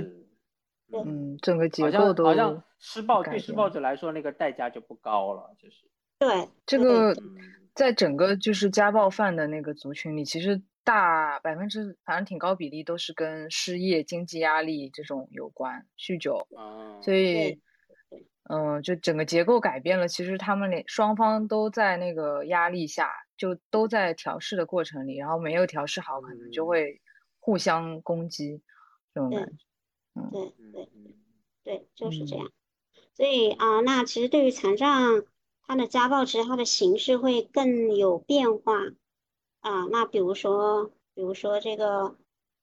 [1.06, 5.78] 嗯，整个结构都好像施暴对施暴者来说，那个代价就不高了，就是。
[6.20, 7.16] 对，这个
[7.74, 10.62] 在整个就是家暴犯的那个族群里，其实。
[10.86, 16.46] 大百分之反正挺高比例都是跟失业、经济压力这种有关，酗酒，
[17.02, 17.58] 所以，
[18.50, 20.08] 嗯，就整个结构改变了。
[20.08, 27.02] 其实他们连双方都在那个压力下，就都在调试的过程里，然后没有调试好，可能就会
[27.40, 28.62] 互相攻击
[29.14, 29.66] 这种感觉。
[30.16, 30.90] 嗯，对对
[31.64, 32.52] 对，就是这样。
[33.16, 35.24] 所以啊，那其实对于残障，
[35.66, 38.74] 他的家暴其实它的形式会更有变化。
[39.62, 42.18] 啊，那比如说，比如说这个，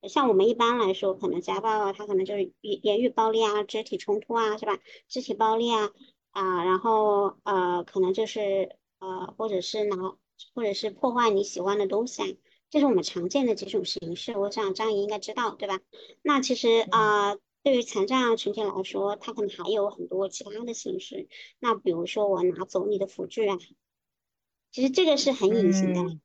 [0.09, 4.78] 像我们一般来说，可能家暴啊，他可能就是言言语暴力啊，肢体冲突啊，是吧？
[5.09, 5.90] 肢体暴力啊，
[6.31, 10.16] 啊，然后呃，可能就是呃，或者是拿，
[10.55, 12.28] 或者是破坏你喜欢的东西啊，
[12.70, 14.36] 这是我们常见的几种形式。
[14.39, 15.81] 我想张姨应该知道，对吧？
[16.22, 21.28] 那其实啊，对于残障群体来说，他可能还有很多其他的形式。
[21.59, 23.59] 那比如说我拿走你的辅具啊，
[24.72, 26.18] 其实这个是很隐形的。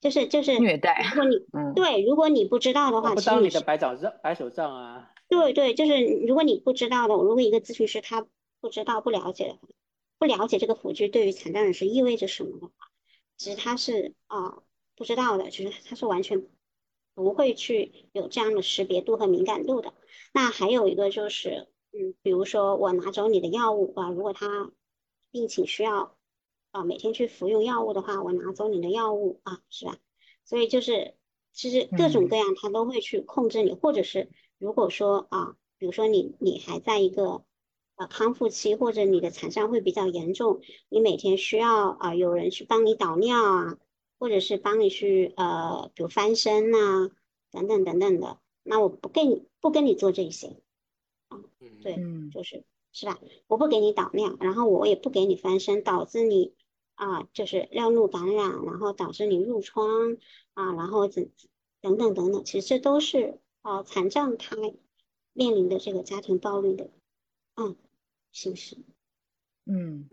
[0.00, 1.04] 就是就是虐待。
[1.14, 5.10] 如果你对，如果你不知道的话，不当你的白掌杖、白手杖啊。
[5.28, 8.26] 对对，就是如果你不知道的，如果一个咨询师他
[8.60, 9.68] 不知道、不了解的话，
[10.18, 12.72] 不了解这个辅具对于残障人士意味着什么的话，
[13.36, 14.62] 其实他是啊
[14.94, 16.46] 不知道的，就是他是完全
[17.14, 19.94] 不会去有这样的识别度和敏感度的。
[20.32, 24.70] 那还有一个就是，嗯，比如说我拿走你的药物啊，如果他
[25.32, 26.17] 病情需要。
[26.70, 29.96] 啊，每天去服用药物的话，我拿走你的药物啊，是吧？
[30.44, 31.14] 所以就是，
[31.52, 37.42] 其实各种各样他都会去控制你，或者是如果说啊，比如说你你还在一个
[37.96, 43.78] 呃康复期，或者你的残障会比较严重，你每天需要啊有人去帮你导尿啊，
[44.18, 47.10] 或者是帮你去呃比如翻身呐
[47.50, 50.56] 等等等等的，那我不跟你不跟你做这些
[51.28, 51.40] 啊，
[51.82, 51.94] 对，
[52.30, 53.18] 就是是吧？
[53.48, 56.54] 我不给你导尿，然后我也不给你翻身，导致你。
[56.98, 59.86] 啊，就是尿路感染，然后导致你褥疮
[60.54, 61.30] 啊，然后等
[61.80, 64.56] 等等等等，其实这都是啊残障他
[65.32, 66.90] 面临的这个家庭暴力的
[67.54, 67.76] 嗯
[68.32, 68.78] 形式。
[69.64, 70.10] 嗯，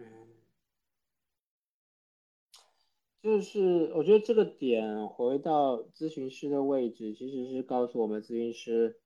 [3.23, 9.01] 就是我觉得这个点回到咨询师的位置，其实是告诉我们咨询师，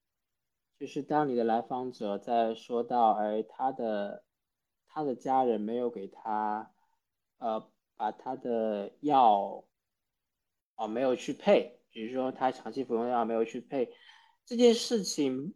[0.78, 4.26] 就是当你的来访者在说到哎他的
[4.86, 6.74] 他的家人没有给他。
[7.40, 9.66] 呃，把他的药
[10.76, 13.94] 啊没有去配，比如说他长期服用药没有去配，
[14.46, 15.56] 这件事情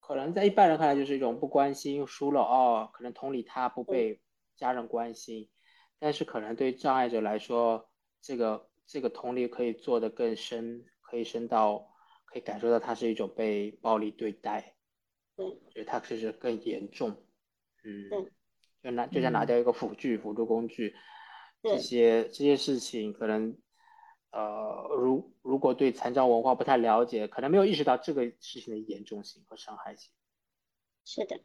[0.00, 4.20] 可能在一般人看来就是一种不关心输了哦，可能同理他不被
[4.56, 5.50] 家人关心，
[5.98, 7.90] 但是可能对障碍者来说，
[8.20, 11.94] 这个这个同理可以做得更深，可以深到
[12.24, 14.76] 可以感受到他是一种被暴力对待，
[15.36, 17.10] 对，所以他其实更严重，
[17.82, 18.30] 嗯。
[18.82, 20.94] 就拿就像拿掉一个辅具、辅助工具，
[21.62, 23.56] 这些这些事情可能，
[24.30, 30.10] 呃，如如果对残障文化不太了解，可能没有意识到这个事情的严重性和伤害性。
[31.04, 31.40] 是的，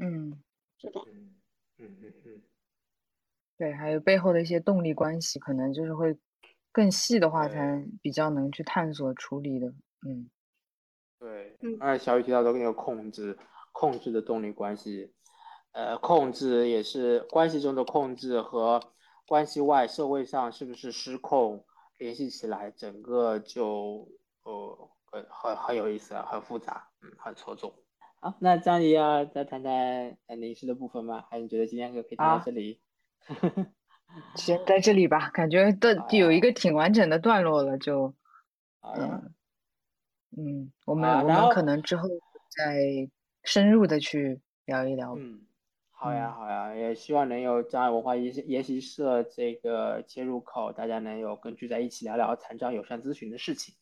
[0.00, 0.42] 嗯，
[0.78, 1.34] 是的，嗯
[1.78, 2.42] 嗯嗯嗯，
[3.58, 6.16] 对，还有背后的一些动力关系，可能就是会
[6.72, 9.68] 更细的话，才比较能去探索处理的。
[10.06, 10.30] 嗯，
[11.20, 11.76] 对，嗯。
[11.80, 13.38] 而且小雨提到的那个控制，
[13.72, 15.12] 控制的动力关系。
[15.72, 18.80] 呃，控制也是关系中的控制和
[19.26, 21.64] 关系外社会上是不是失控
[21.98, 24.08] 联系起来，整个就
[24.42, 27.72] 呃很很很有意思啊，很复杂，嗯，很错综。
[28.20, 31.24] 好，那张怡要再谈谈临时的部分吗？
[31.30, 32.80] 还是觉得今天就可以谈到这里？
[34.36, 38.14] 先在这里吧，感觉的有一个挺完整的段落了，就
[38.82, 39.32] 嗯
[40.36, 42.08] 嗯，我们我们可能之后
[42.54, 43.08] 再
[43.42, 45.14] 深入的去聊一聊。
[45.16, 45.40] 嗯。
[46.02, 53.76] 好呀，好呀，也希望能有障碍文化研研习社这个切入口，大家能有更聚在一起聊聊残障友善咨询的事情。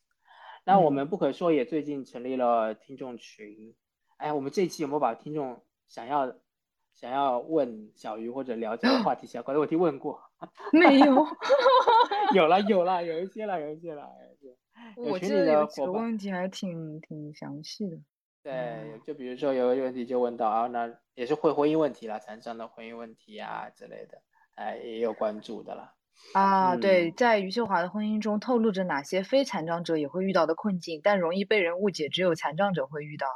[0.67, 3.75] 那我们不可说也最近成立了听众群，
[4.19, 6.35] 哎，我们这期有没有把听众想要
[6.93, 10.21] 想要问小鱼或者了解的话题 相关的问题问过？
[10.75, 11.27] 没有，
[12.37, 14.07] 有了有了有一些了有一些了，
[14.95, 17.97] 我记得有几个问题还挺挺详细的。
[18.43, 20.87] 对，就比如说有个问题就问到啊，那
[21.21, 24.23] 也是会婚姻问题啦，残障的婚姻问题啊之类的，
[24.55, 25.93] 哎，也有关注的啦。
[26.33, 33.27] 啊，对，在余秀华的婚姻中透露着哪些非残障者也会遇到的困境，但容易被人误解，只有残障者会遇到。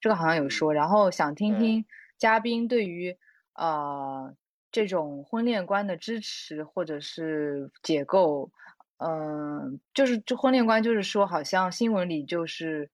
[0.00, 1.84] 这个好像有说，然后想听听
[2.16, 3.18] 嘉宾对于
[3.54, 4.36] 呃
[4.70, 8.52] 这种婚恋观的支持或者是解构。
[8.98, 12.88] 嗯，就是这婚恋观，就是说，好像新闻里就是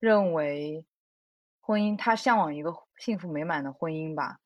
[0.00, 0.86] 认为
[1.60, 4.38] 婚姻，他向往一个幸福美满的婚姻吧。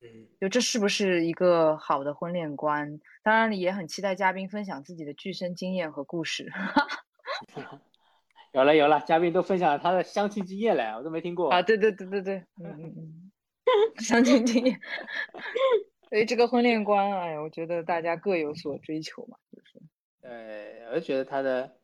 [0.00, 3.00] 嗯，就这是不是一个好的婚恋观？
[3.22, 6.50] 当然，也很期待嘉宾分享自己的具身经验和故事。
[8.52, 11.62] 有了有了，嘉宾都分享了他的相亲经验了，我都没听过啊！
[11.62, 13.32] 对对对对对，嗯嗯嗯，
[14.02, 14.78] 相亲经验。
[16.08, 19.80] 所以这个婚恋观，哎，我觉得大家各有所追求嘛，就是。
[20.20, 21.78] 对，我就觉得他的，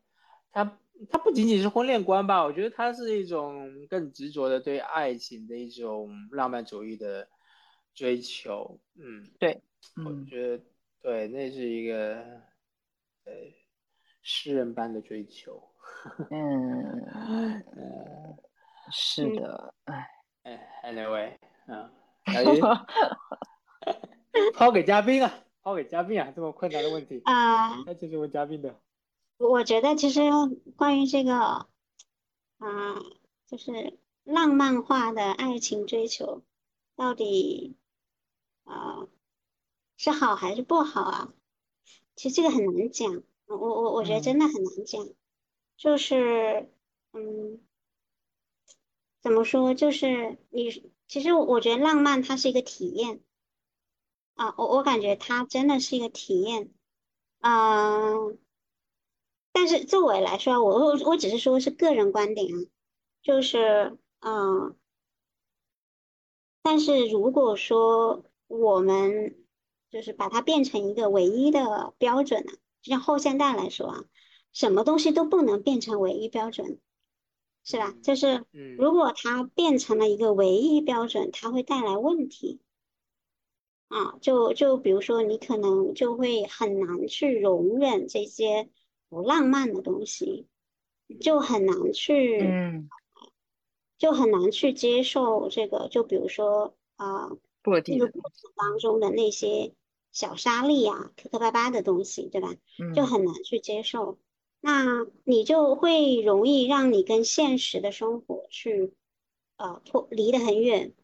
[0.52, 0.78] 他
[1.11, 7.29] 他不仅仅是婚恋观吧，我觉得他是一种更执着的对爱情的一种浪漫主义的
[7.95, 8.81] 追求。
[8.97, 9.62] 嗯，对，
[10.05, 10.62] 我觉得
[11.01, 12.16] 对，那是一个
[13.25, 13.33] 呃
[14.23, 15.62] 诗人般的追求。
[16.31, 17.65] 嗯，
[18.91, 20.09] 是的，哎
[20.43, 21.33] 哎，anyway，
[21.66, 21.91] 嗯，
[24.55, 25.33] 抛给嘉宾啊。
[25.61, 28.75] 抛给嘉宾啊，这么困难的问题啊，那就是问嘉宾的。
[29.39, 30.20] 我觉得其实
[30.77, 31.69] 关于这个啊，
[33.47, 36.43] 就是浪漫化的爱情追求，
[36.97, 37.77] 到底
[38.65, 39.09] 啊
[39.97, 41.32] 是好还是不好啊？
[42.16, 45.09] 其实这个很难讲，我我我觉得真的很难讲。
[45.77, 46.69] 就是
[47.12, 47.60] 嗯，
[49.23, 49.73] 怎么说？
[49.74, 53.23] 就是你其实我觉得浪漫它是一个体验。
[54.35, 56.73] 啊，我我感觉它真的是一个体验，
[57.40, 58.39] 嗯，
[59.60, 62.62] 但是作为来说，我我我只是说是个人观点啊，
[63.24, 64.76] 就是嗯，
[66.62, 69.36] 但是如果说我们
[69.90, 72.52] 就是把它变成一个唯一的标准呢，
[72.82, 74.05] 就像后现代来说啊，
[74.52, 76.78] 什么东西都不能变成唯一标准，
[77.64, 77.93] 是吧？
[78.01, 78.44] 就是
[78.78, 82.60] 如果它变成了一个唯一标准，它会带来问题。
[83.89, 88.68] 啊，就就比如说，你可能就会很难去容忍这些
[89.09, 90.47] 不浪漫的东西，
[91.20, 92.89] 就很难去，嗯，
[93.98, 95.89] 就很难去接受这个。
[95.90, 97.28] 就比如说啊，
[97.85, 99.74] 这个过程当中的那些
[100.12, 102.55] 小沙粒啊、磕磕巴巴的东西，对吧？
[102.94, 104.18] 就很难去接受。
[104.60, 108.94] 那你就会容易让你跟现实的生活去
[109.56, 110.94] 呃脱离得很远。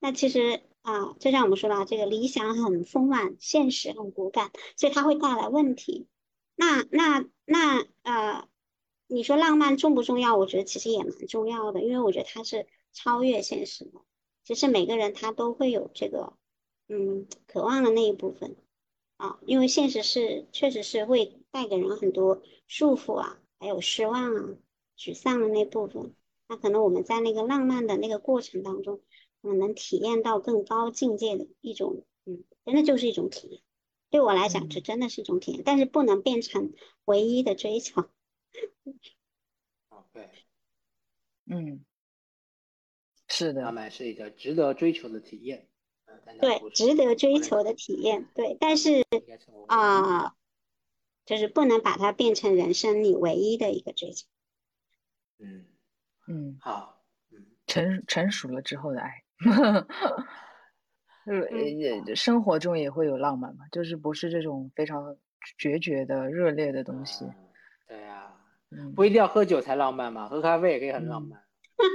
[0.00, 0.62] 那其实。
[0.82, 6.06] 啊，就像我们说的，这个理想很丰满，现实很骨感，所以它会带来问题。
[6.56, 8.48] 那那那呃，
[9.08, 10.36] 你说浪漫重不重要？
[10.36, 14.00] 我觉得其实也蛮重要的，因为我觉得它是超越现实的。
[14.44, 16.34] 其实每个人他都会有这个
[16.88, 18.56] 嗯渴望的那一部分
[19.16, 24.56] 啊，因为现实是确实是会带给人很多束缚啊，还有失望啊、
[24.96, 26.14] 沮丧的那部分。
[26.46, 29.00] 那可能我们在那个浪漫的那个过程当中。
[29.42, 33.62] 我们能体验到更高境界的一种，嗯，真的就是一种体验。
[34.10, 36.72] 对我来讲，这真的是一种体验，但是不能变成
[37.04, 38.02] 唯一的追求。
[39.88, 40.28] 哦，对，
[41.46, 41.84] 嗯，
[43.28, 45.68] 是的，浪漫是一个值得追求的体验。
[46.40, 49.04] 对，值得追求的体验，对，但是
[49.68, 50.34] 啊，
[51.24, 54.26] 就是不能把它变成人生里唯一的一个追求。
[55.38, 55.66] 嗯
[56.26, 59.24] 嗯，好，嗯，成成熟了之后的爱。
[61.34, 65.16] 呵呵，呃，生活中也会有浪漫嘛，就是不是这种非常
[65.58, 67.24] 决绝的、热烈的东西。
[67.86, 68.32] 对呀，
[68.94, 71.42] 不一定要喝酒才浪漫嘛，喝咖啡也可以很浪漫。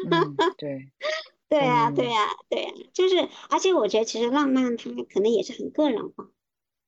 [0.10, 0.92] 嗯，对，
[1.48, 6.30] 对呀，对呀，对呀，就是，而且我觉得其实浪漫它可能也是很个人化，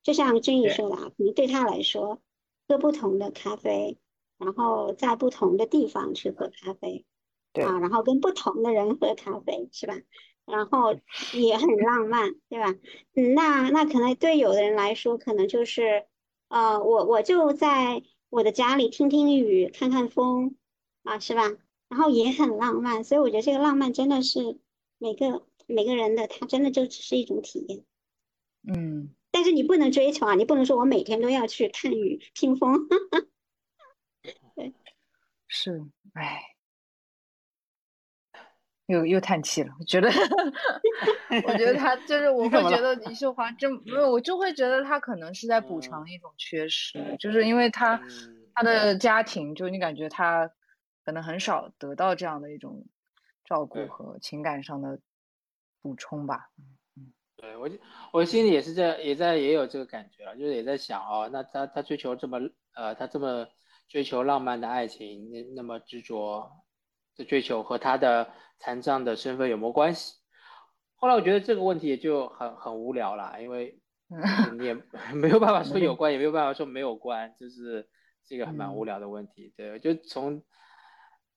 [0.03, 2.21] 就像君怡说的啊，可能对他来说，
[2.67, 3.97] 喝不同的咖啡，
[4.37, 7.05] 然后在不同的地方去喝咖啡，
[7.63, 9.93] 啊，然后跟不同的人喝咖啡，是吧？
[10.47, 10.97] 然后
[11.33, 12.73] 也很浪漫，对吧？
[13.15, 16.05] 嗯，那那可能对有的人来说，可能就是，
[16.47, 20.55] 呃，我我就在我的家里听听雨，看看风，
[21.03, 21.43] 啊，是吧？
[21.89, 24.57] 然后也很浪漫，所以我觉得这个浪漫真的是
[24.97, 27.83] 每个每个人的，他真的就只是一种体验。
[28.73, 32.87] 嗯，但是你不能追求啊，你不能说我每天都要去看雨听风。
[34.55, 34.73] 对，
[35.47, 36.56] 是，哎。
[38.87, 40.09] 又又叹气了，我觉得，
[41.45, 48.01] 我觉得他就是 我会觉得李秀华真没有，我就会觉得他可能是在补偿一种缺失，就是因为他
[48.55, 50.49] 他的家庭，就你感觉他
[51.03, 52.85] 可能很少得到这样的一种
[53.43, 54.99] 照顾和情感上的
[55.81, 56.49] 补充吧。
[56.95, 57.69] 嗯，对我
[58.13, 62.39] 我心里也是在也在也有这个感觉了，就是也在想哦，那他他追求这么
[62.73, 63.45] 呃他这么
[63.89, 66.49] 追求浪漫的爱情，那那么执着。
[67.17, 70.15] 的追求和他的残障的身份有没有关系？
[70.95, 73.79] 后来我觉得这个问题也就很很无聊了，因为
[74.57, 74.73] 你也
[75.13, 77.87] 没有办法说有 关，也没有办法说没有关，就是
[78.23, 79.53] 是一个蛮无聊的问题。
[79.57, 80.43] 对，就从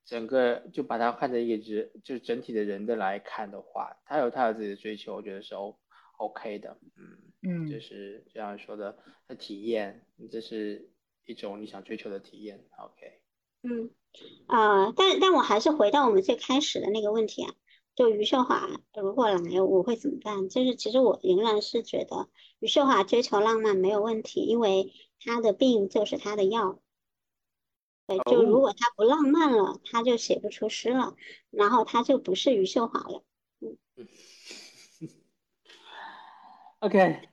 [0.04, 5.78] 整个就把它看成一个人，就是整体的人的来看的话，他有他有自己的追求，我觉得是 O
[6.18, 6.78] OK 的。
[6.96, 8.96] 嗯嗯，就是这样说的，
[9.28, 10.90] 的体验，这是
[11.24, 12.64] 一种你想追求的体验。
[12.78, 13.20] OK。
[13.62, 13.90] 嗯。
[14.48, 17.54] 呃，但但我还是回到我们最开始的那个问题啊，
[17.94, 20.48] 就余秀华如果来，我会怎么办？
[20.48, 22.28] 就是其实我仍然是觉得
[22.58, 26.80] 余秀华追求浪漫没有问题，因为他的病就是他的药。
[28.08, 31.14] 对，就如果他不浪漫了，他就写不出诗了，
[31.50, 33.22] 然后他就不是余秀华了。
[33.60, 33.78] 嗯。
[36.80, 37.28] OK，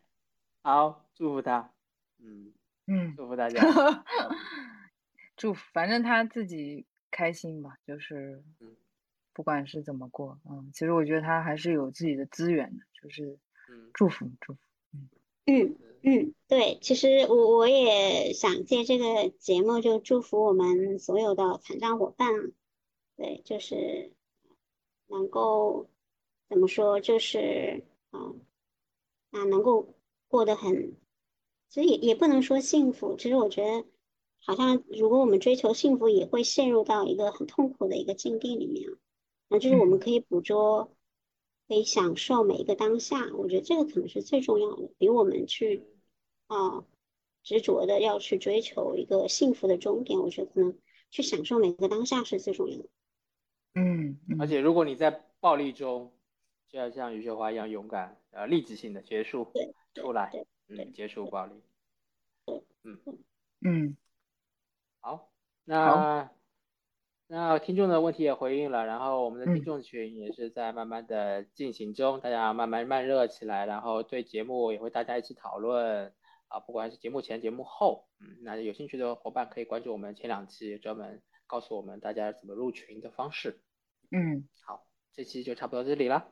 [0.62, 1.74] 好，祝福他。
[2.20, 2.54] 嗯
[2.86, 3.60] 嗯，祝福大家。
[5.38, 8.44] 祝福，反正他自己开心吧，就是，
[9.34, 13.38] 不管是怎么过，嗯，其实我觉得他还是有自己的资源的，就是，
[13.94, 14.60] 祝福祝福，
[14.94, 15.10] 嗯。
[15.46, 22.28] 嗯嗯，对，其实我我也想借这个节目就祝福我们所有的残障伙伴，
[23.16, 24.12] 对，就是
[25.06, 25.88] 能够
[26.50, 28.42] 怎么说，就是嗯
[29.32, 29.96] 啊，能够
[30.28, 30.96] 过得很，
[31.70, 33.86] 其实也也不能说幸福，其实我觉得。
[34.48, 38.90] 好像如果我们追求幸福，也会陷入到一个很痛苦的一个境地里面。
[39.50, 40.90] 那就是我们可以捕捉，
[41.68, 43.30] 可以享受每一个当下。
[43.34, 45.84] 我觉得这个可能是最重要的，比我们去
[46.48, 46.86] 啊
[47.44, 50.18] 执着的要去追求一个幸福的终点。
[50.18, 50.78] 我觉得可能
[51.12, 52.86] 去享受每个当下是最重要的。
[53.76, 56.14] 嗯，而且如果你在暴力中，
[56.70, 59.52] 就要像余秀华一样勇敢，呃，立即性的结束
[59.94, 60.32] 出来，
[60.70, 61.54] 嗯，结束暴力。
[62.84, 62.98] 嗯
[63.60, 63.98] 嗯。
[65.00, 65.30] 好，
[65.66, 66.30] 那
[67.28, 76.14] 那听众的问题也回应了，然后我们的听众群也是在慢慢的进行中，大家慢慢慢热起来，然后对节目也会大家一起讨论
[76.48, 83.60] 啊，不管是节目前节目后，嗯，那有兴趣的伙伴可以关注我们前两期，专门告诉我们大家怎么入群的方式。
[84.12, 86.30] 嗯，好，这期就差不多这里了。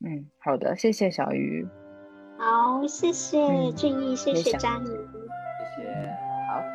[0.00, 1.66] 嗯，好的，谢谢小鱼。
[2.38, 3.38] 好，谢谢
[3.72, 5.03] 俊逸，谢谢张宇。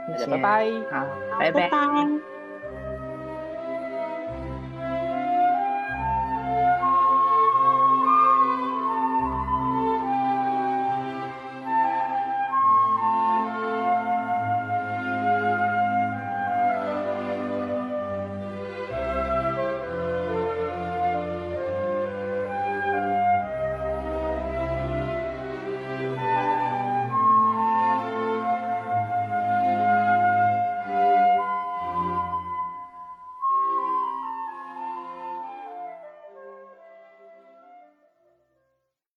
[0.08, 0.26] 谢谢。
[0.26, 0.72] 好，大家拜拜。
[0.92, 1.08] 好，
[1.40, 2.39] 拜拜。